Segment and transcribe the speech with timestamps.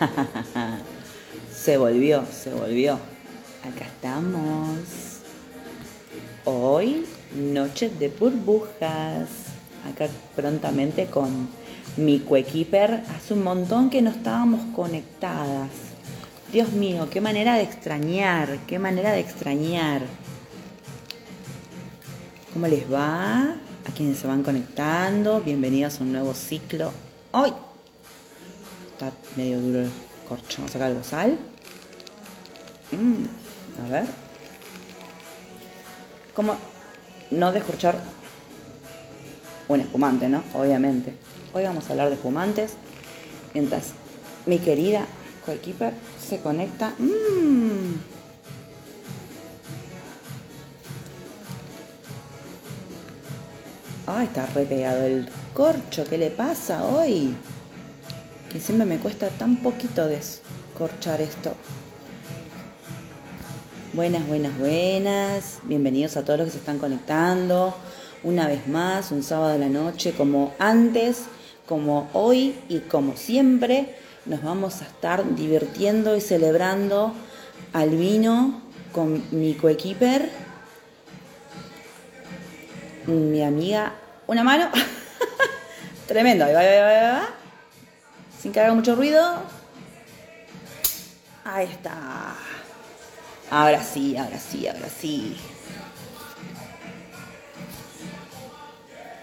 [1.54, 2.94] se volvió, se volvió.
[2.94, 4.78] Acá estamos.
[6.44, 9.28] Hoy, noche de burbujas.
[9.90, 11.48] Acá prontamente con
[11.96, 13.02] mi coequiper.
[13.16, 15.70] Hace un montón que no estábamos conectadas.
[16.52, 20.02] Dios mío, qué manera de extrañar, qué manera de extrañar.
[22.52, 23.54] ¿Cómo les va?
[23.86, 26.92] A quienes se van conectando, bienvenidos a un nuevo ciclo.
[27.32, 27.52] ¡Ay!
[29.00, 29.90] Está medio duro el
[30.28, 30.58] corcho.
[30.58, 31.38] Vamos a sacar algo sal.
[32.92, 34.04] Mm, a ver.
[36.34, 36.54] ¿Cómo
[37.30, 37.98] no descorchar
[39.68, 40.44] un espumante, no?
[40.52, 41.14] Obviamente.
[41.54, 42.74] Hoy vamos a hablar de espumantes.
[43.54, 43.92] Mientras
[44.44, 45.06] mi querida
[45.46, 46.92] coequiper se conecta.
[46.98, 47.94] Mmm.
[54.06, 56.04] Ay, está re pegado el corcho.
[56.04, 57.34] ¿Qué le pasa hoy?
[58.50, 61.54] Que siempre me cuesta tan poquito descorchar esto.
[63.92, 65.60] Buenas, buenas, buenas.
[65.62, 67.72] Bienvenidos a todos los que se están conectando.
[68.24, 71.26] Una vez más, un sábado de la noche, como antes,
[71.64, 73.94] como hoy y como siempre,
[74.26, 77.14] nos vamos a estar divirtiendo y celebrando
[77.72, 80.28] al vino con mi coequiper,
[83.06, 83.94] mi amiga.
[84.26, 84.70] Una mano.
[86.08, 86.46] Tremendo.
[86.46, 87.39] Ahí va, ahí va, va.
[88.40, 89.42] Sin que haga mucho ruido.
[91.44, 92.34] Ahí está.
[93.50, 95.36] Ahora sí, ahora sí, ahora sí.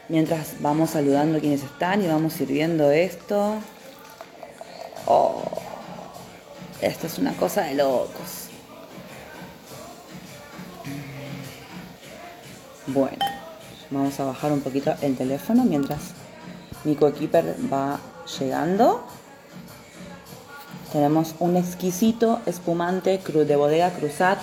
[0.09, 3.55] Mientras vamos saludando a quienes están y vamos sirviendo esto.
[5.05, 5.43] Oh,
[6.81, 8.49] esto es una cosa de locos.
[12.87, 13.25] Bueno,
[13.89, 15.99] vamos a bajar un poquito el teléfono mientras
[16.83, 17.99] mi coequiper va
[18.39, 19.01] llegando.
[20.91, 24.39] Tenemos un exquisito espumante de bodega Cruzat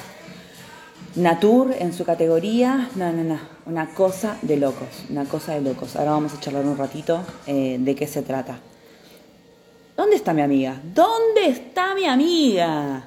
[1.17, 2.91] Natur en su categoría.
[2.97, 3.39] No, no, no.
[3.67, 4.89] Una cosa de locos.
[5.08, 5.97] Una cosa de locos.
[5.97, 8.58] Ahora vamos a charlar un ratito eh, de qué se trata.
[9.97, 10.81] ¿Dónde está mi amiga?
[10.83, 13.07] ¿Dónde está mi amiga?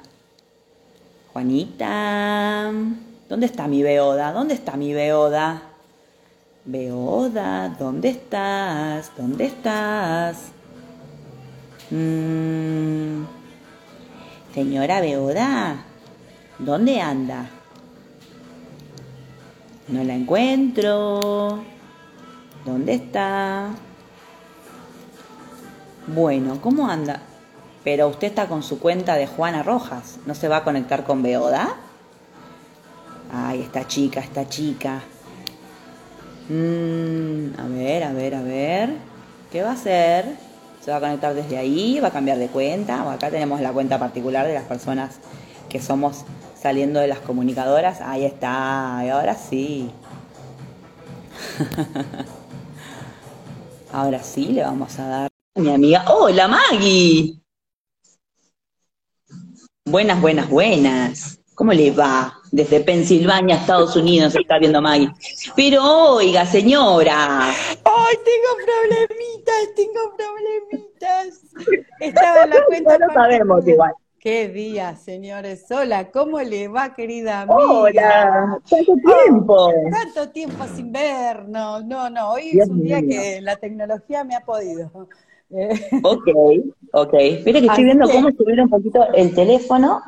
[1.32, 2.72] Juanita.
[3.28, 4.32] ¿Dónde está mi Beoda?
[4.32, 5.62] ¿Dónde está mi Beoda?
[6.64, 9.12] Beoda, ¿dónde estás?
[9.16, 10.52] ¿Dónde estás?
[11.90, 13.24] Mm.
[14.54, 15.84] Señora Beoda,
[16.58, 17.48] ¿dónde anda?
[19.88, 21.62] No la encuentro.
[22.64, 23.70] ¿Dónde está?
[26.08, 27.22] Bueno, ¿cómo anda?
[27.84, 30.18] Pero usted está con su cuenta de Juana Rojas.
[30.26, 31.76] ¿No se va a conectar con Beoda?
[33.32, 35.02] Ay, esta chica, esta chica.
[36.48, 38.90] Mm, a ver, a ver, a ver.
[39.50, 40.47] ¿Qué va a hacer?
[40.88, 42.00] ¿Se va a conectar desde ahí?
[42.00, 43.12] ¿Va a cambiar de cuenta?
[43.12, 45.16] Acá tenemos la cuenta particular de las personas
[45.68, 46.24] que somos
[46.58, 48.00] saliendo de las comunicadoras.
[48.00, 49.90] Ahí está, y ahora sí.
[53.92, 56.06] ahora sí le vamos a dar mi amiga.
[56.08, 57.38] ¡Hola, Maggie!
[59.84, 61.38] Buenas, buenas, buenas.
[61.54, 62.37] ¿Cómo le va?
[62.50, 65.10] Desde Pensilvania, Estados Unidos, está viendo Maggie.
[65.54, 67.48] Pero oiga, señora.
[67.48, 71.40] ¡Ay, tengo problemitas, tengo problemitas!
[72.00, 72.98] Estaba en la cuenta.
[72.98, 73.92] No lo sabemos igual.
[74.18, 75.64] Qué día, señores.
[75.70, 77.70] Hola, ¿cómo le va, querida amiga?
[77.70, 79.72] Hola, tanto tiempo.
[79.92, 81.84] tanto tiempo sin vernos.
[81.84, 84.90] No, no, hoy es un día que la tecnología me ha podido.
[86.02, 86.28] Ok,
[86.92, 87.14] ok.
[87.44, 90.02] Mire que estoy viendo cómo subir un poquito el teléfono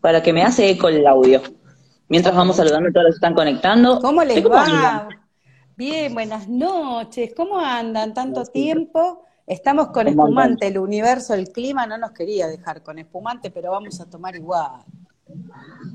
[0.00, 1.40] para que me hace eco el audio.
[2.08, 4.00] Mientras vamos saludando a todos los que están conectando.
[4.00, 5.08] ¿Cómo les va?
[5.76, 7.32] Bien, buenas noches.
[7.34, 8.14] ¿Cómo andan?
[8.14, 9.22] Tanto tiempo.
[9.46, 14.00] Estamos con espumante, el universo, el clima no nos quería dejar con espumante, pero vamos
[14.00, 14.82] a tomar igual.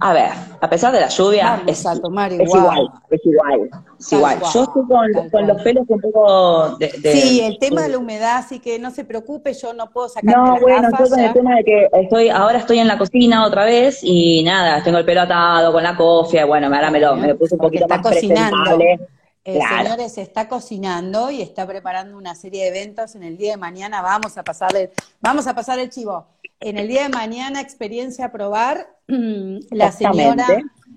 [0.01, 0.29] A ver,
[0.61, 2.89] a pesar de la lluvia, es, a tomar igual.
[3.09, 3.69] es igual.
[3.99, 4.83] Es igual, Yo estoy
[5.29, 8.91] con, los pelos un poco de, Sí, el tema de la humedad, así que no
[8.91, 12.29] se preocupe, yo no puedo sacar No, bueno, estoy con el tema de que estoy,
[12.29, 15.95] ahora estoy en la cocina otra vez y nada, tengo el pelo atado con la
[15.97, 18.77] cofia, bueno, ahora me lo, me puse un poquito está más cocinando.
[18.77, 19.18] presentable.
[19.45, 23.15] Eh, Señores, está cocinando y está preparando una serie de eventos.
[23.15, 24.89] En el día de mañana vamos a pasar el,
[25.21, 26.27] vamos a pasar el chivo.
[26.59, 30.45] En el día de mañana, experiencia a probar, la señora,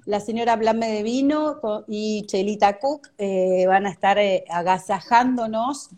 [0.05, 5.91] la señora Blame de Vino y Chelita Cook eh, van a estar eh, agasajándonos.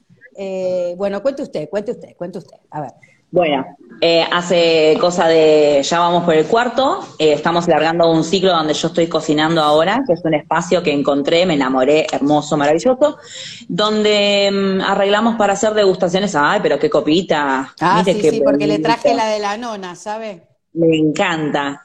[0.96, 2.58] bueno, cuente usted, cuente usted, cuente usted.
[2.70, 2.92] A ver.
[3.34, 3.66] Bueno,
[4.00, 8.74] eh, hace cosa de, ya vamos por el cuarto, eh, estamos largando un ciclo donde
[8.74, 13.18] yo estoy cocinando ahora, que es un espacio que encontré, me enamoré, hermoso, maravilloso,
[13.66, 17.74] donde mm, arreglamos para hacer degustaciones, ay, pero qué copita.
[17.80, 20.42] Ah, sí, sí, porque le traje la de la nona, ¿sabe?
[20.74, 21.82] Me encanta.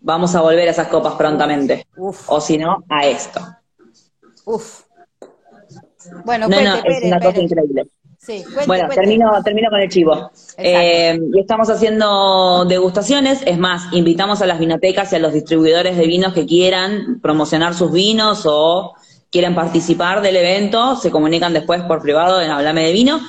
[0.00, 1.88] Vamos a volver a esas copas prontamente.
[1.96, 3.40] Uf, O si no, a esto.
[4.44, 4.82] uf.
[6.24, 7.88] Bueno, No, cuente, no, es Pere, una cosa increíble.
[8.26, 8.94] Sí, cuente, Bueno, cuente.
[9.02, 10.30] termino, termino con el chivo.
[10.58, 15.96] Eh, y estamos haciendo degustaciones, es más, invitamos a las vinotecas y a los distribuidores
[15.96, 18.94] de vinos que quieran promocionar sus vinos o
[19.30, 23.20] quieran participar del evento, se comunican después por privado en Hablame de Vino.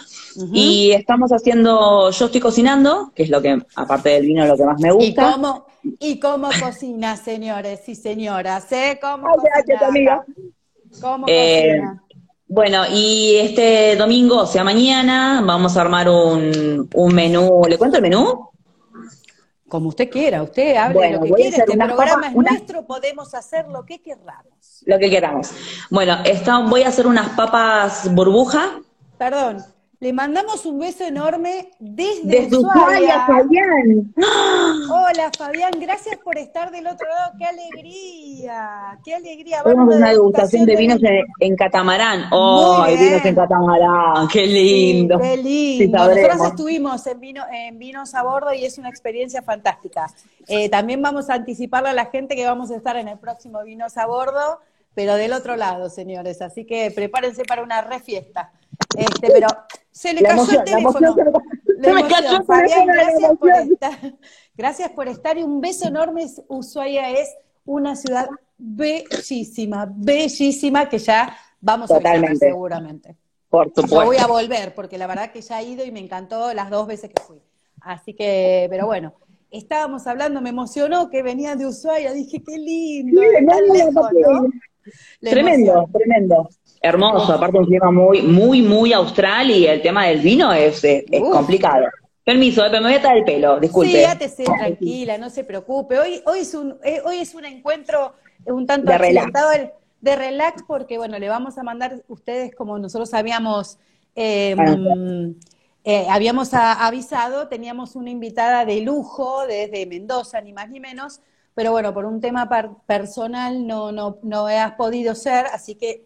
[0.53, 4.65] Y estamos haciendo, yo estoy cocinando, que es lo que, aparte del vino, lo que
[4.65, 5.31] más me ¿Y gusta.
[5.33, 5.65] cómo,
[5.99, 8.71] ¿Y cómo cocina, señores y señoras?
[8.71, 8.99] ¿Eh?
[9.01, 9.51] ¿Cómo Ay, cocina?
[9.55, 10.25] gracias, amiga.
[11.01, 12.03] ¿Cómo Eh, cocina?
[12.49, 17.61] Bueno, y este domingo, o sea, mañana, vamos a armar un, un menú.
[17.67, 18.49] ¿Le cuento el menú?
[19.67, 22.85] Como usted quiera, usted hable Bueno, lo que quiera, este programa papas- es unas- nuestro,
[22.85, 24.81] podemos hacer lo que querramos.
[24.85, 25.49] Lo que queramos.
[25.89, 28.79] Bueno, esta, voy a hacer unas papas burbuja
[29.17, 29.57] Perdón,
[29.99, 33.25] le mandamos un beso enorme desde, desde Ushuaia.
[33.25, 34.13] Ushuaia, Fabián.
[34.91, 39.63] Hola Fabián, gracias por estar del otro lado, qué alegría, qué alegría.
[39.63, 41.23] Vamos a una degustación de vinos vino.
[41.39, 42.25] en, catamarán.
[42.31, 44.27] ¡Oh, vinos en catamarán!
[44.27, 45.17] ¡Qué lindo!
[45.17, 45.97] Sí, qué lindo.
[45.97, 46.11] Sí.
[46.13, 50.13] Nosotros estuvimos en, vino, en Vinos a Bordo y es una experiencia fantástica.
[50.47, 53.63] Eh, también vamos a anticiparle a la gente que vamos a estar en el próximo
[53.63, 54.59] Vinos a Bordo,
[54.93, 56.43] pero del otro lado, señores.
[56.43, 58.51] Así que prepárense para una refiesta.
[58.95, 59.47] Este, pero
[59.97, 61.07] se le La cayó emoción, el la teléfono.
[61.07, 61.33] emoción,
[61.79, 62.45] La emoción.
[62.45, 64.13] Fabián, gracias por estar.
[64.55, 66.25] Gracias por estar y un beso enorme.
[66.47, 67.29] Ushuaia es
[67.65, 68.27] una ciudad
[68.57, 72.45] bellísima, bellísima que ya vamos a visitar Totalmente.
[72.47, 73.15] seguramente.
[73.49, 74.05] Por Yo supuesto.
[74.05, 76.85] voy a volver, porque la verdad que ya he ido y me encantó las dos
[76.87, 77.41] veces que fui.
[77.81, 79.13] Así que, pero bueno,
[79.51, 84.09] estábamos hablando, me emocionó que venía de Ushuaia, dije, qué lindo, Sí, tan no, lejos,
[84.13, 84.47] ¿no?
[85.21, 85.91] La Tremendo, emoción.
[85.91, 86.49] tremendo.
[86.81, 91.03] Hermoso, aparte un clima muy, muy, muy austral y el tema del vino es, es,
[91.09, 91.85] es complicado.
[92.23, 93.91] Permiso, eh, pero me voy a traer el pelo, disculpe.
[93.91, 95.97] Sí, átese, tranquila, no se preocupe.
[95.97, 98.13] Hoy, hoy, es un, eh, hoy es un encuentro
[98.45, 99.27] un tanto De relax.
[99.27, 103.79] accidentado de, relax porque, bueno, le vamos a mandar ustedes, como nosotros habíamos,
[104.15, 104.75] eh, Ah.
[105.83, 111.21] eh, habíamos a- avisado, teníamos una invitada de lujo desde Mendoza, ni más ni menos,
[111.57, 116.03] pero bueno, por un tema par- personal no, no, no has podido ser, así que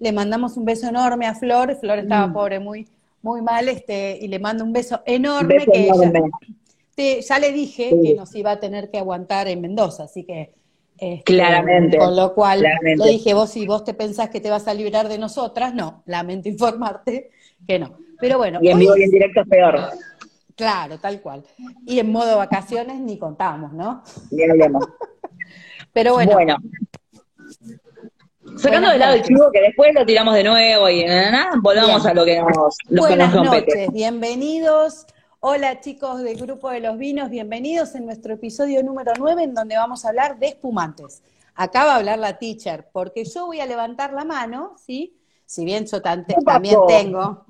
[0.00, 1.76] le mandamos un beso enorme a Flor.
[1.76, 2.32] Flor estaba Mm.
[2.32, 2.88] pobre, muy,
[3.22, 6.12] muy mal, este, y le mando un beso enorme Beso que ella-.
[6.96, 8.02] Sí, ya le dije Sí.
[8.02, 10.52] que nos iba a tener que aguantar en Mendoza, así que
[10.98, 13.04] este, Claramente, con lo cual claramente.
[13.04, 16.02] le dije, vos si vos te pensás que te vas a librar de nosotras, no,
[16.06, 17.30] lamento informarte
[17.66, 17.96] que no.
[18.18, 19.80] Pero bueno, Y en vivo y en directo es peor.
[20.60, 21.42] Claro, tal cual.
[21.86, 24.02] Y en modo vacaciones ni contamos, ¿no?
[24.30, 24.84] Ni hablemos.
[25.92, 26.56] Pero bueno, Bueno.
[28.56, 31.60] Sacando de lado el chivo, que después lo tiramos de nuevo y na, na, na,
[31.62, 32.08] volvamos Bien.
[32.08, 33.74] a lo que nos, lo que buenas nos compete.
[33.76, 35.06] noches, bienvenidos.
[35.40, 39.76] Hola chicos del Grupo de los Vinos, bienvenidos en nuestro episodio número 9 en donde
[39.76, 41.22] vamos a hablar de espumantes.
[41.54, 45.16] Acá va a hablar la teacher, porque yo voy a levantar la mano, ¿sí?
[45.46, 47.46] Si bien yo tan- ¿Qué también tengo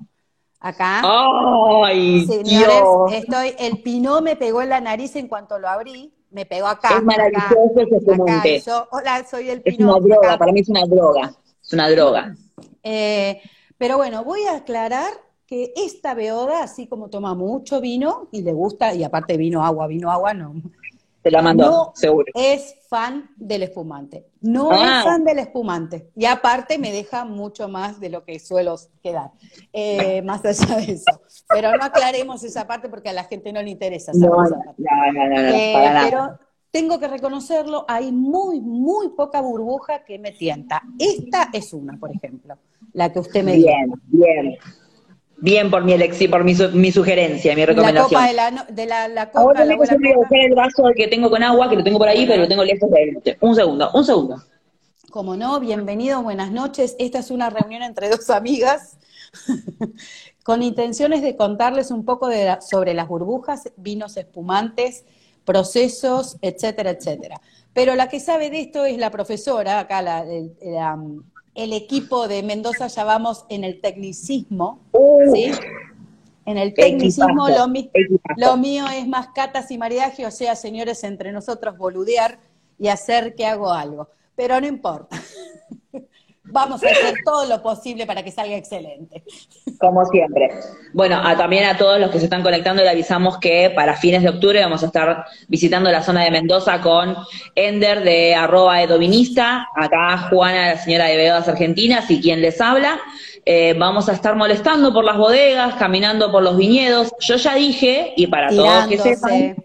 [0.61, 1.01] acá.
[1.03, 3.11] ¡Ay, Señores, Dios!
[3.13, 6.97] estoy, el pinó me pegó en la nariz en cuanto lo abrí, me pegó acá.
[6.97, 9.97] Es maravilloso acá, ese acá, y yo, hola, soy el Es pinó.
[9.97, 10.37] una droga, acá.
[10.37, 11.33] para mí es una droga.
[11.61, 12.35] Es una droga.
[12.83, 13.41] Eh,
[13.77, 15.11] pero bueno, voy a aclarar
[15.45, 19.87] que esta beoda, así como toma mucho vino y le gusta, y aparte vino agua,
[19.87, 20.53] vino agua, no,
[21.21, 22.25] Te la mandó, no seguro.
[22.33, 24.25] es fan del espumante.
[24.41, 24.99] No Ah.
[24.99, 26.09] es fan del espumante.
[26.15, 29.31] Y aparte me deja mucho más de lo que suelo quedar,
[29.71, 31.21] eh, más allá de eso.
[31.47, 34.55] Pero no aclaremos esa parte porque a la gente no le interesa saber No, esa
[34.57, 34.81] parte.
[34.81, 36.09] no, no, no, no, Eh, para nada.
[36.09, 36.39] pero
[36.71, 40.81] tengo que reconocerlo, hay muy, muy poca burbuja que me tienta.
[40.97, 42.57] Esta es una, por ejemplo,
[42.93, 43.67] la que usted me dio.
[44.07, 44.57] Bien,
[45.41, 45.69] bien.
[45.69, 48.07] Por mi elección, por mi, su- mi sugerencia, mi La recomendación.
[48.09, 49.95] copa de la, no- de la, la copa, Ahora la a copa.
[50.15, 52.63] buscar el vaso que tengo con agua, que lo tengo por ahí, pero lo tengo
[52.63, 53.37] lejos de él.
[53.41, 54.41] Un segundo, un segundo.
[55.09, 56.95] Como no, bienvenido, buenas noches.
[56.97, 58.97] Esta es una reunión entre dos amigas
[60.43, 65.03] con intenciones de contarles un poco de la- sobre las burbujas, vinos espumantes,
[65.45, 67.41] procesos, etcétera, etcétera.
[67.73, 70.99] Pero la que sabe de esto es la profesora, acá la- la-
[71.55, 75.51] el equipo de Mendoza ya vamos en el tecnicismo, Uh, ¿sí?
[76.45, 78.39] En el tecnicismo Equipazo, lo, mi- equipazo.
[78.39, 82.39] lo mío es más catas y maridaje, o sea, señores, entre nosotros boludear
[82.79, 84.07] y hacer que hago algo.
[84.35, 85.21] Pero no importa.
[86.51, 89.23] vamos a hacer todo lo posible para que salga excelente.
[89.79, 90.49] Como siempre.
[90.93, 94.29] Bueno, también a todos los que se están conectando le avisamos que para fines de
[94.29, 97.15] octubre vamos a estar visitando la zona de Mendoza con
[97.55, 102.99] Ender de arroba edovinista, acá Juana, la señora de Beodas Argentinas y quien les habla.
[103.45, 107.11] Eh, vamos a estar molestando por las bodegas, caminando por los viñedos.
[107.19, 109.55] Yo ya dije, y para todos que sepan,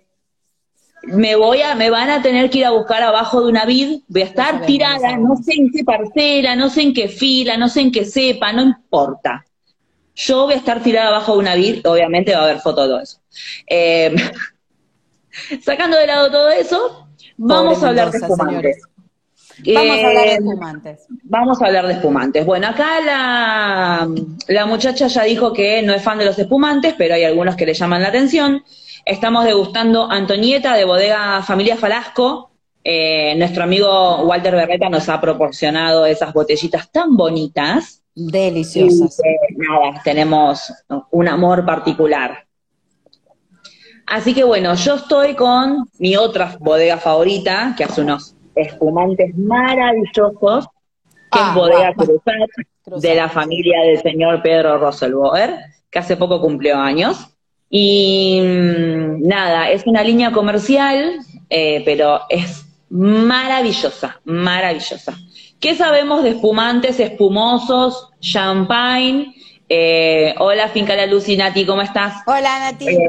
[1.06, 4.00] me voy a, me van a tener que ir a buscar abajo de una vid,
[4.08, 7.68] voy a estar tirada, no sé en qué parcela, no sé en qué fila, no
[7.68, 9.44] sé en qué cepa, no importa.
[10.14, 12.88] Yo voy a estar tirada abajo de una vid, obviamente va a haber foto de
[12.88, 13.20] todo eso.
[13.66, 14.14] Eh,
[15.62, 18.82] sacando de lado todo eso, vamos a hablar de espumantes.
[19.64, 21.06] Vamos a hablar de espumantes.
[21.22, 22.44] Vamos a hablar de espumantes.
[22.44, 24.08] Bueno, acá la,
[24.48, 27.64] la muchacha ya dijo que no es fan de los espumantes, pero hay algunos que
[27.64, 28.62] le llaman la atención.
[29.06, 32.50] Estamos degustando Antonieta de Bodega Familia Falasco.
[32.82, 38.02] Eh, nuestro amigo Walter Berreta nos ha proporcionado esas botellitas tan bonitas.
[38.16, 39.16] Deliciosas.
[39.56, 40.72] nada, tenemos
[41.12, 42.46] un amor particular.
[44.08, 50.66] Así que bueno, yo estoy con mi otra bodega favorita, que hace unos espumantes maravillosos,
[51.30, 56.40] que es ah, Bodega Cruzat, de la familia del señor Pedro Roselboer, que hace poco
[56.40, 57.35] cumplió años.
[57.70, 61.18] Y mm, nada, es una línea comercial,
[61.50, 65.16] eh, pero es maravillosa, maravillosa.
[65.60, 69.34] ¿Qué sabemos de espumantes, espumosos, champagne?
[69.68, 72.22] Eh, hola, Finca La Luz y Nati, ¿cómo estás?
[72.26, 72.88] Hola, Nati.
[72.88, 73.08] Eh,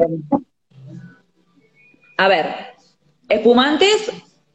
[2.16, 2.46] a ver,
[3.28, 4.10] espumantes,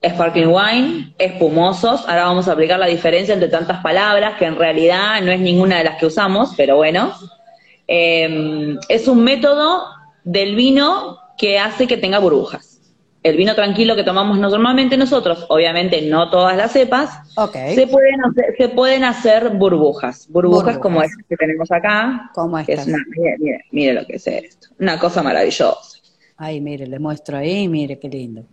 [0.05, 2.01] sparkling wine, espumosos.
[2.09, 5.77] Ahora vamos a aplicar la diferencia entre tantas palabras, que en realidad no es ninguna
[5.77, 7.13] de las que usamos, pero bueno.
[7.95, 9.83] Eh, es un método
[10.23, 12.81] del vino que hace que tenga burbujas.
[13.21, 17.11] El vino tranquilo que tomamos normalmente nosotros, obviamente no todas las cepas,
[17.53, 20.27] se, pueden hacer, se pueden hacer burbujas.
[20.27, 22.31] Burbujas, como esta que tenemos acá.
[22.33, 22.83] Como esta.
[22.83, 24.69] mire, mire lo que es esto.
[24.79, 25.99] Una cosa maravillosa.
[26.35, 28.43] Ay, mire, le muestro ahí, mire qué lindo.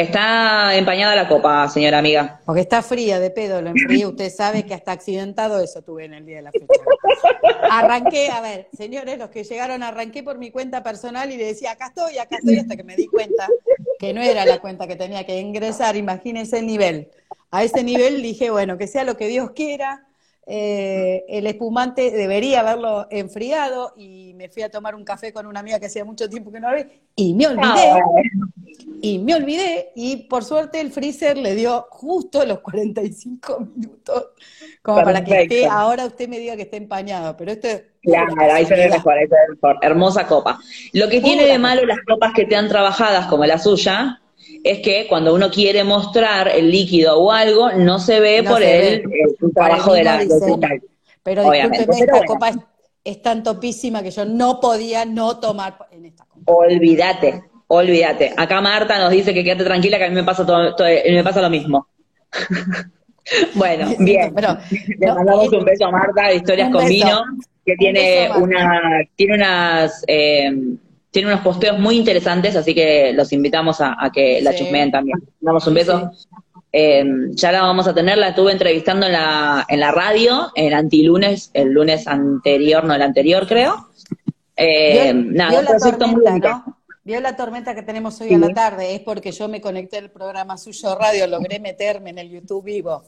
[0.00, 2.40] Está empañada la copa, señora amiga.
[2.46, 4.06] Porque está fría, de pedo, lo enfríe.
[4.06, 6.80] Usted sabe que hasta accidentado eso tuve en el día de la fecha.
[7.68, 11.72] Arranqué, a ver, señores, los que llegaron, arranqué por mi cuenta personal y le decía,
[11.72, 13.48] acá estoy, acá estoy, hasta que me di cuenta
[13.98, 15.96] que no era la cuenta que tenía que ingresar.
[15.96, 17.10] Imagínense el nivel.
[17.50, 20.06] A ese nivel dije, bueno, que sea lo que Dios quiera.
[20.50, 25.60] Eh, el espumante debería haberlo enfriado y me fui a tomar un café con una
[25.60, 27.90] amiga que hacía mucho tiempo que no había y me olvidé.
[27.90, 28.00] Ah,
[29.02, 34.28] y me olvidé y por suerte el freezer le dio justo los 45 minutos
[34.80, 37.82] como para que esté, ahora usted me diga que esté empañado, pero esto es...
[38.02, 39.76] Claro, ahí se ve mejor, ahí se ve mejor.
[39.82, 40.58] Hermosa copa.
[40.94, 44.22] Lo que tiene de malo las copas que te han trabajadas como la suya
[44.64, 49.02] es que cuando uno quiere mostrar el líquido o algo, no se ve por el,
[49.54, 50.18] trabajo de la
[51.22, 52.50] Pero discúlpeme, esta copa
[53.04, 56.42] es, tan topísima que yo no podía no tomar en esta copa.
[56.46, 58.34] Olvídate, olvídate.
[58.36, 61.40] Acá Marta nos dice que quédate tranquila que a mí me pasa, todo, me pasa
[61.40, 61.86] lo mismo.
[63.54, 64.34] bueno, bien.
[64.98, 67.22] Le mandamos un beso a Marta de Historias con Vino,
[67.64, 70.50] que tiene una, tiene unas eh,
[71.18, 75.18] tiene unos posteos muy interesantes, así que los invitamos a, que la chusmeen también.
[75.40, 76.12] Damos un beso.
[76.70, 80.72] Eh, ya la vamos a tener, la estuve entrevistando en la, en la radio, el
[80.74, 83.88] antilunes, el lunes anterior, no el anterior creo.
[84.54, 86.64] Eh, nada, ¿no?
[87.02, 90.10] Vio la tormenta que tenemos hoy a la tarde, es porque yo me conecté al
[90.10, 93.02] programa suyo radio, logré meterme en el YouTube vivo.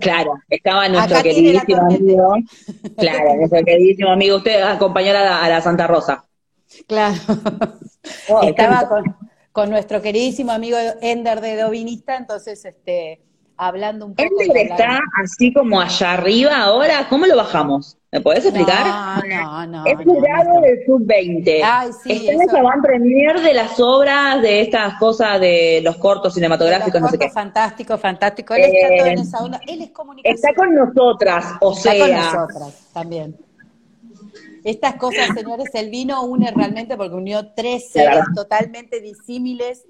[0.00, 2.34] claro, estaba nuestro queridísimo amigo,
[2.96, 6.24] claro, nuestro queridísimo amigo, usted acompañar a la Santa Rosa.
[6.86, 7.20] Claro.
[8.28, 8.88] Oh, Estaba
[9.52, 13.20] con, nuestro queridísimo amigo Ender de Dovinista, entonces este,
[13.56, 14.28] hablando un poco.
[14.40, 17.06] ¿Ender está así como allá arriba ahora?
[17.08, 17.96] ¿Cómo lo bajamos?
[18.14, 18.86] ¿Me podés explicar?
[18.86, 19.86] No, no, no.
[19.86, 21.60] Es jurado del Sub-20.
[21.64, 22.28] Ay, sí.
[22.28, 27.08] Está en van premier de las obras, de estas cosas de los cortos cinematográficos, no
[27.08, 27.28] sé qué.
[27.28, 28.54] Fantástico, fantástico.
[28.54, 29.60] Él está todo en eh, esa onda.
[29.66, 30.34] Él es comunicación.
[30.36, 31.92] Está con nosotras, o sea.
[31.92, 33.36] Está con nosotras también.
[34.64, 39.84] Estas cosas, señores, el vino une realmente porque unió tres seres totalmente disímiles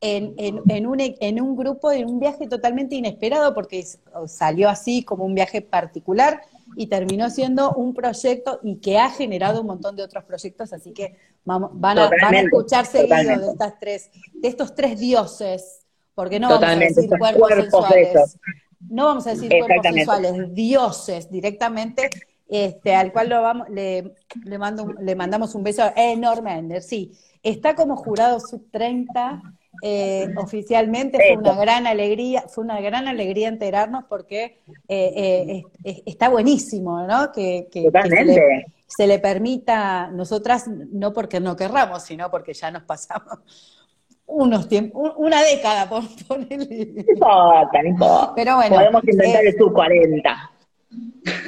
[0.00, 3.84] en, en, un, en un grupo, en un viaje totalmente inesperado porque
[4.26, 6.42] salió así como un viaje particular
[6.76, 10.92] y terminó siendo un proyecto y que ha generado un montón de otros proyectos, así
[10.92, 15.86] que vamos, van, a, van a escuchar seguido de estas tres, de estos tres dioses,
[16.14, 18.38] porque no vamos a decir cuerpos, sensuales.
[18.88, 22.10] No vamos a decir cuerpos sensuales, dioses directamente,
[22.48, 24.14] este, al cual lo vamos, le,
[24.58, 26.82] mando, le mandamos un beso enorme a Ender.
[26.82, 27.12] Sí,
[27.42, 29.42] está como jurado sub 30
[29.82, 36.28] eh, oficialmente fue una gran alegría, fue una gran alegría enterarnos porque eh, eh, está
[36.28, 37.30] buenísimo, ¿no?
[37.32, 37.68] Que,
[38.88, 43.40] se, le, permita, nosotras, no porque no querramos, sino porque ya nos pasamos
[44.26, 46.86] unos tiempos, una década por ponerle.
[46.94, 48.32] No importa, no importa.
[48.34, 48.76] Pero bueno.
[48.76, 50.50] Podemos inventar el sub 40.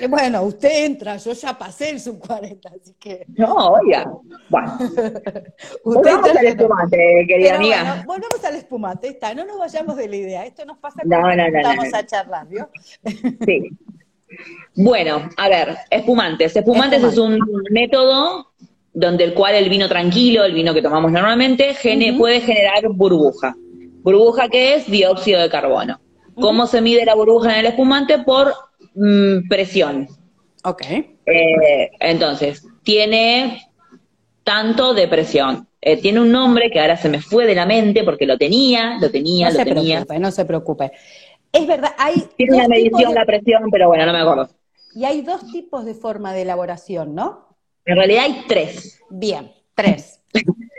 [0.08, 3.24] Bueno, usted entra, yo ya pasé el sub 40, así que.
[3.36, 4.10] No, oiga.
[4.48, 4.78] Bueno.
[5.84, 8.04] volvamos al espumante, querida amiga.
[8.06, 10.46] volvamos al espumante, está, no nos vayamos de la idea.
[10.46, 12.68] Esto nos pasa cuando estamos a charlar, ¿vio?
[13.46, 13.70] Sí.
[14.74, 16.54] Bueno, a ver, espumantes.
[16.54, 17.38] Espumantes es un
[17.70, 18.52] método
[18.92, 21.76] donde el cual el vino tranquilo, el vino que tomamos normalmente,
[22.16, 23.54] puede generar burbuja.
[24.02, 24.90] ¿Burbuja qué es?
[24.90, 26.00] Dióxido de carbono.
[26.34, 28.18] ¿Cómo se mide la burbuja en el espumante?
[28.18, 28.54] Por
[28.98, 30.08] Mm, presión.
[30.64, 30.82] Ok.
[30.82, 33.62] Eh, entonces, tiene
[34.42, 35.68] tanto de presión.
[35.80, 38.98] Eh, tiene un nombre que ahora se me fue de la mente porque lo tenía,
[39.00, 39.96] lo tenía, no lo se tenía.
[39.98, 40.92] Preocupe, no se preocupe.
[41.52, 42.24] Es verdad, hay.
[42.36, 44.48] Tiene una medición la presión, pero bueno, no me acuerdo.
[44.94, 47.56] Y hay dos tipos de forma de elaboración, ¿no?
[47.84, 49.00] En realidad hay tres.
[49.10, 50.20] Bien, tres.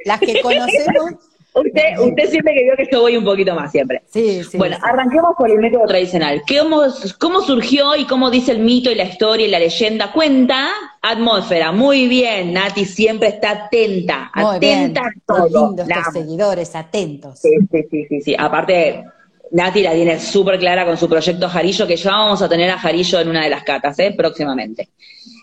[0.04, 1.14] Las que conocemos
[1.54, 4.04] Usted, usted siempre que vio que yo voy un poquito más siempre.
[4.06, 4.58] Sí, sí.
[4.58, 6.44] Bueno, arranquemos por el método tradicional.
[6.48, 6.84] ¿Cómo,
[7.18, 10.12] ¿Cómo surgió y cómo dice el mito y la historia y la leyenda?
[10.12, 10.70] Cuenta
[11.02, 11.72] atmósfera.
[11.72, 15.76] Muy bien, Nati siempre está atenta, atenta a todo.
[15.76, 17.40] Los seguidores, atentos.
[17.40, 19.04] Sí, sí, sí, sí, Aparte,
[19.52, 22.78] Nati la tiene súper clara con su proyecto Jarillo, que ya vamos a tener a
[22.78, 24.14] Jarillo en una de las catas, ¿eh?
[24.16, 24.90] próximamente.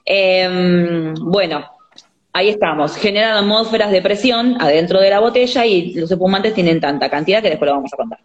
[0.04, 1.64] Em, bueno,
[2.36, 7.08] ahí estamos, generan atmósferas de presión adentro de la botella y los espumantes tienen tanta
[7.08, 8.18] cantidad que después lo vamos a contar.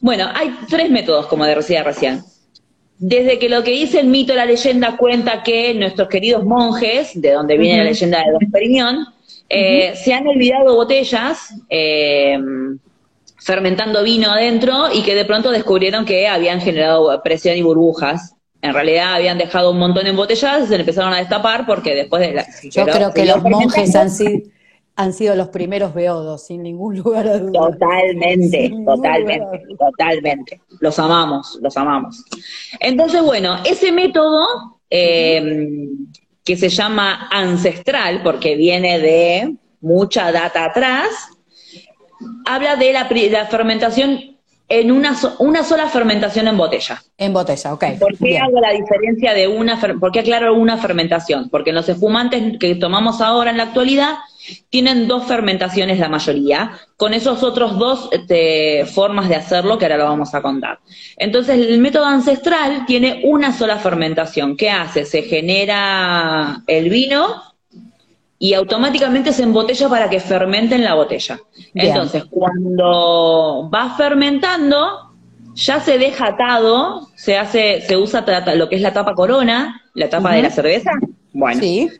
[0.00, 2.22] Bueno, hay tres métodos, como decía recién.
[2.98, 7.32] Desde que lo que dice el mito, la leyenda cuenta que nuestros queridos monjes, de
[7.32, 9.06] donde viene la leyenda de Don Periñón,
[9.50, 12.38] eh, se han olvidado botellas eh,
[13.36, 18.74] fermentando vino adentro y que de pronto descubrieron que habían generado presión y burbujas en
[18.74, 22.46] realidad habían dejado un montón embotelladas y se empezaron a destapar porque después de la...
[22.70, 24.40] Yo creo que los monjes han sido,
[24.96, 27.52] han sido los primeros beodos, sin ningún lugar a duda.
[27.52, 30.60] Totalmente, totalmente, totalmente.
[30.80, 32.24] Los amamos, los amamos.
[32.80, 34.44] Entonces, bueno, ese método
[34.90, 35.86] eh,
[36.44, 41.10] que se llama ancestral, porque viene de mucha data atrás,
[42.44, 44.37] habla de la, la fermentación
[44.68, 47.02] en una, una sola fermentación en botella.
[47.16, 47.84] En botella, ok.
[47.98, 51.48] ¿Por qué hago la diferencia de una, por qué aclaro una fermentación?
[51.48, 54.16] Porque los espumantes que tomamos ahora en la actualidad
[54.70, 59.98] tienen dos fermentaciones la mayoría, con esos otros dos este, formas de hacerlo que ahora
[59.98, 60.78] lo vamos a contar.
[61.16, 64.56] Entonces, el método ancestral tiene una sola fermentación.
[64.56, 65.04] ¿Qué hace?
[65.04, 67.42] Se genera el vino,
[68.38, 71.40] y automáticamente se embotella para que fermente en la botella.
[71.74, 75.12] Entonces, cuando va fermentando,
[75.54, 78.24] ya se deja atado, se hace, se usa
[78.54, 80.92] lo que es la tapa corona, la tapa de la cerveza.
[81.32, 81.60] Bueno.
[81.60, 81.90] Sí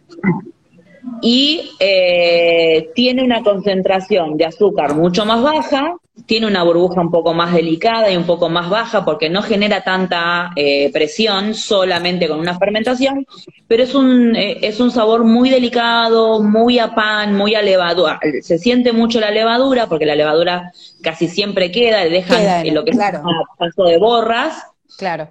[1.20, 5.94] y eh, tiene una concentración de azúcar mucho más baja,
[6.26, 9.82] tiene una burbuja un poco más delicada y un poco más baja porque no genera
[9.82, 13.26] tanta eh, presión solamente con una fermentación,
[13.66, 18.20] pero es un, eh, es un sabor muy delicado, muy a pan, muy a levadura.
[18.42, 22.90] Se siente mucho la levadura porque la levadura casi siempre queda, le dejan lo que
[22.90, 24.62] es un paso de borras.
[24.96, 25.28] Claro.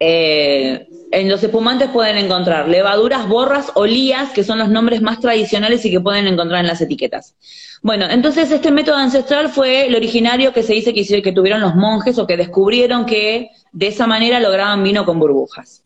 [0.00, 5.20] Eh, en los espumantes pueden encontrar levaduras, borras o lías, que son los nombres más
[5.20, 7.34] tradicionales y que pueden encontrar en las etiquetas.
[7.82, 11.74] Bueno, entonces este método ancestral fue el originario que se dice que, que tuvieron los
[11.74, 15.84] monjes o que descubrieron que de esa manera lograban vino con burbujas.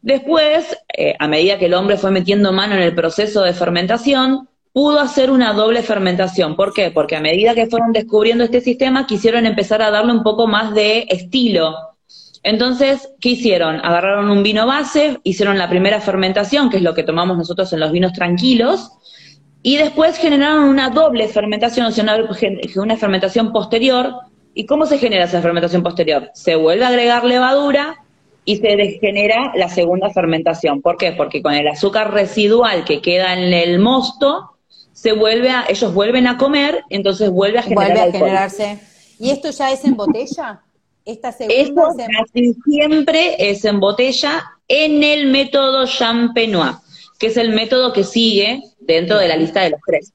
[0.00, 4.48] Después, eh, a medida que el hombre fue metiendo mano en el proceso de fermentación,
[4.72, 6.56] pudo hacer una doble fermentación.
[6.56, 6.90] ¿Por qué?
[6.90, 10.74] Porque a medida que fueron descubriendo este sistema, quisieron empezar a darle un poco más
[10.74, 11.91] de estilo
[12.42, 13.76] entonces, ¿qué hicieron?
[13.76, 17.80] Agarraron un vino base, hicieron la primera fermentación, que es lo que tomamos nosotros en
[17.80, 18.90] los vinos tranquilos,
[19.62, 22.04] y después generaron una doble fermentación, o sea,
[22.76, 24.12] una, fermentación posterior.
[24.54, 26.30] ¿Y cómo se genera esa fermentación posterior?
[26.34, 27.96] Se vuelve a agregar levadura
[28.44, 30.82] y se degenera la segunda fermentación.
[30.82, 31.12] ¿Por qué?
[31.12, 34.56] Porque con el azúcar residual que queda en el mosto,
[34.92, 38.78] se vuelve a, ellos vuelven a comer, entonces vuelve a generar Vuelve a generarse.
[39.20, 40.60] ¿Y esto ya es en botella?
[41.04, 46.76] Esta segunda casi siempre es en botella en el método Champenois,
[47.18, 50.12] que es el método que sigue dentro de la lista de los tres.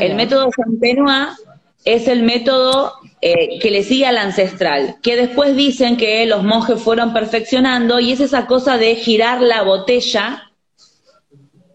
[0.00, 1.36] el método Champenois
[1.84, 6.80] es el método eh, que le sigue al ancestral, que después dicen que los monjes
[6.80, 10.47] fueron perfeccionando y es esa cosa de girar la botella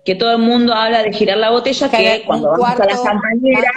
[0.06, 3.74] que todo el mundo habla de girar la botella, que, cuando vamos a las champañeras,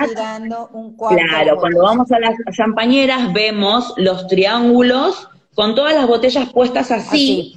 [1.09, 7.55] claro, cuando vamos a las champañeras vemos los triángulos con todas las botellas puestas así.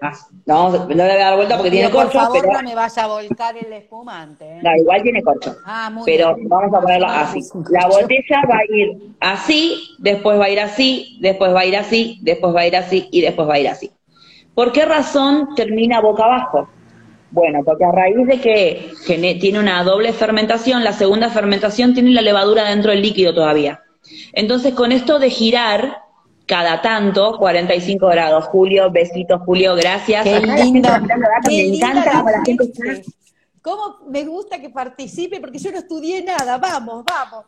[0.00, 0.12] Ah,
[0.44, 2.12] no, no le voy a dar vuelta porque tiene corcho.
[2.12, 2.52] Por favor, pero...
[2.52, 4.44] no me vaya a volcar el espumante.
[4.44, 4.60] ¿eh?
[4.62, 5.56] No, igual tiene corcho.
[5.64, 7.40] Ah, muy pero vamos a ponerlo así.
[7.70, 11.76] La botella va a ir así, después va a ir así, después va a ir
[11.76, 13.90] así, después va a ir así y después va a ir así.
[14.54, 16.68] ¿Por qué razón termina boca abajo?
[17.36, 18.92] Bueno, porque a raíz de que
[19.38, 23.82] tiene una doble fermentación, la segunda fermentación tiene la levadura dentro del líquido todavía.
[24.32, 25.98] Entonces, con esto de girar
[26.46, 30.24] cada tanto, 45 grados, Julio, besitos, Julio, gracias.
[30.24, 30.98] Qué linda,
[31.46, 32.72] me encanta la gente
[33.60, 35.38] ¿Cómo me gusta que participe?
[35.38, 37.44] Porque yo no estudié nada, vamos, vamos.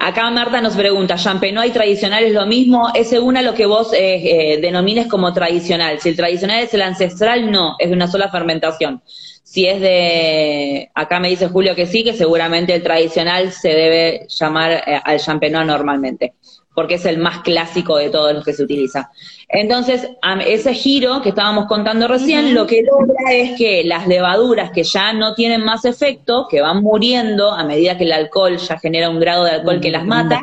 [0.00, 2.90] Acá Marta nos pregunta, ¿champenois tradicional es lo mismo?
[2.94, 6.00] Es según a lo que vos eh, eh, denomines como tradicional.
[6.00, 9.02] Si el tradicional es el ancestral, no, es de una sola fermentación.
[9.42, 14.26] Si es de, acá me dice Julio que sí, que seguramente el tradicional se debe
[14.28, 16.34] llamar eh, al champenois normalmente
[16.74, 19.10] porque es el más clásico de todos los que se utiliza.
[19.48, 20.10] Entonces,
[20.44, 25.12] ese giro que estábamos contando recién, lo que logra es que las levaduras que ya
[25.12, 29.20] no tienen más efecto, que van muriendo a medida que el alcohol ya genera un
[29.20, 30.42] grado de alcohol que las mata.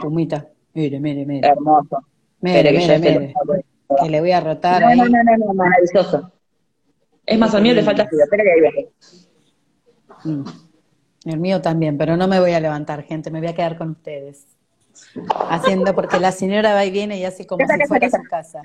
[0.74, 1.48] Mire, mire, mire.
[1.48, 2.06] Hermoso.
[2.40, 3.34] Mire, mire, mire.
[4.02, 4.98] Que le voy a rotar no, ahí.
[4.98, 6.32] No, no, no, no, maravilloso.
[7.26, 8.24] Es más, al mío le falta frío.
[8.24, 8.90] Espera que ahí viaje.
[10.24, 10.44] Mm.
[11.26, 13.30] El mío también, pero no me voy a levantar, gente.
[13.32, 14.48] Me voy a quedar con ustedes
[15.50, 18.64] haciendo, porque la señora va y viene y hace como si fuera su casa.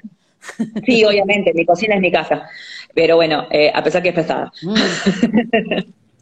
[0.84, 2.48] Sí, obviamente, mi cocina es mi casa,
[2.94, 4.52] pero bueno, eh, a pesar que es pesada.
[4.62, 4.74] Mm.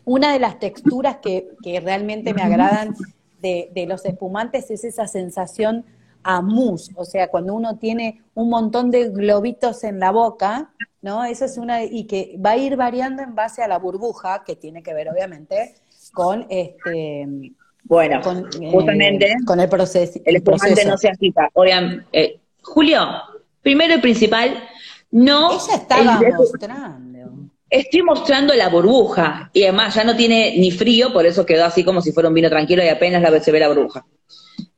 [0.06, 1.48] Una de las texturas que,
[1.82, 2.94] realmente me agradan
[3.40, 5.84] de, los espumantes es esa sensación
[6.22, 10.70] a mousse, o sea, cuando uno tiene un montón de globitos en la boca,
[11.02, 11.24] ¿no?
[11.24, 14.56] Esa es una, y que va a ir variando en base a la burbuja, que
[14.56, 15.74] tiene que ver obviamente
[16.14, 17.52] con este
[17.84, 18.20] bueno,
[18.60, 20.18] eh, justamente con el proceso.
[20.24, 21.50] El espumante no se agita.
[21.52, 23.06] Oigan, eh, Julio,
[23.62, 24.64] primero y principal,
[25.10, 25.52] no.
[25.52, 27.04] Ella estaba mostrando.
[27.68, 31.82] Estoy mostrando la burbuja y además ya no tiene ni frío, por eso quedó así
[31.82, 34.06] como si fuera un vino tranquilo y apenas la, se ve la burbuja.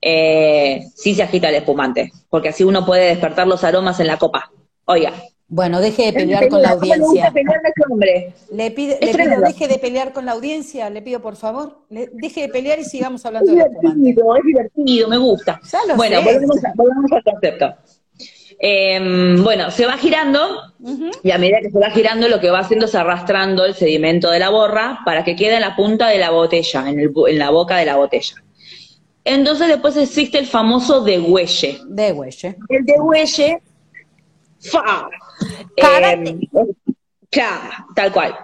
[0.00, 4.16] Eh, sí se agita el espumante, porque así uno puede despertar los aromas en la
[4.16, 4.50] copa.
[4.86, 5.12] Oiga,
[5.48, 7.32] bueno, deje de pelear con la audiencia.
[8.50, 11.82] Le, pide, le pido, deje de pelear con la audiencia, le pido por favor.
[11.88, 15.60] deje de pelear y sigamos hablando es divertido, Es divertido, me gusta.
[15.96, 17.74] bueno, volvemos, al concepto.
[18.58, 20.40] Em, bueno, se va girando
[21.22, 24.30] y a medida que se va girando lo que va haciendo es arrastrando el sedimento
[24.30, 27.38] de la borra para que quede en la punta de la botella, en, el, en
[27.38, 28.34] la boca de la botella.
[29.24, 31.80] Entonces después existe el famoso degüelle.
[31.88, 32.56] Degüelle.
[32.68, 33.60] El degüelle
[34.70, 35.08] ¡Fa!
[35.76, 36.38] Eh,
[37.94, 38.36] tal cual.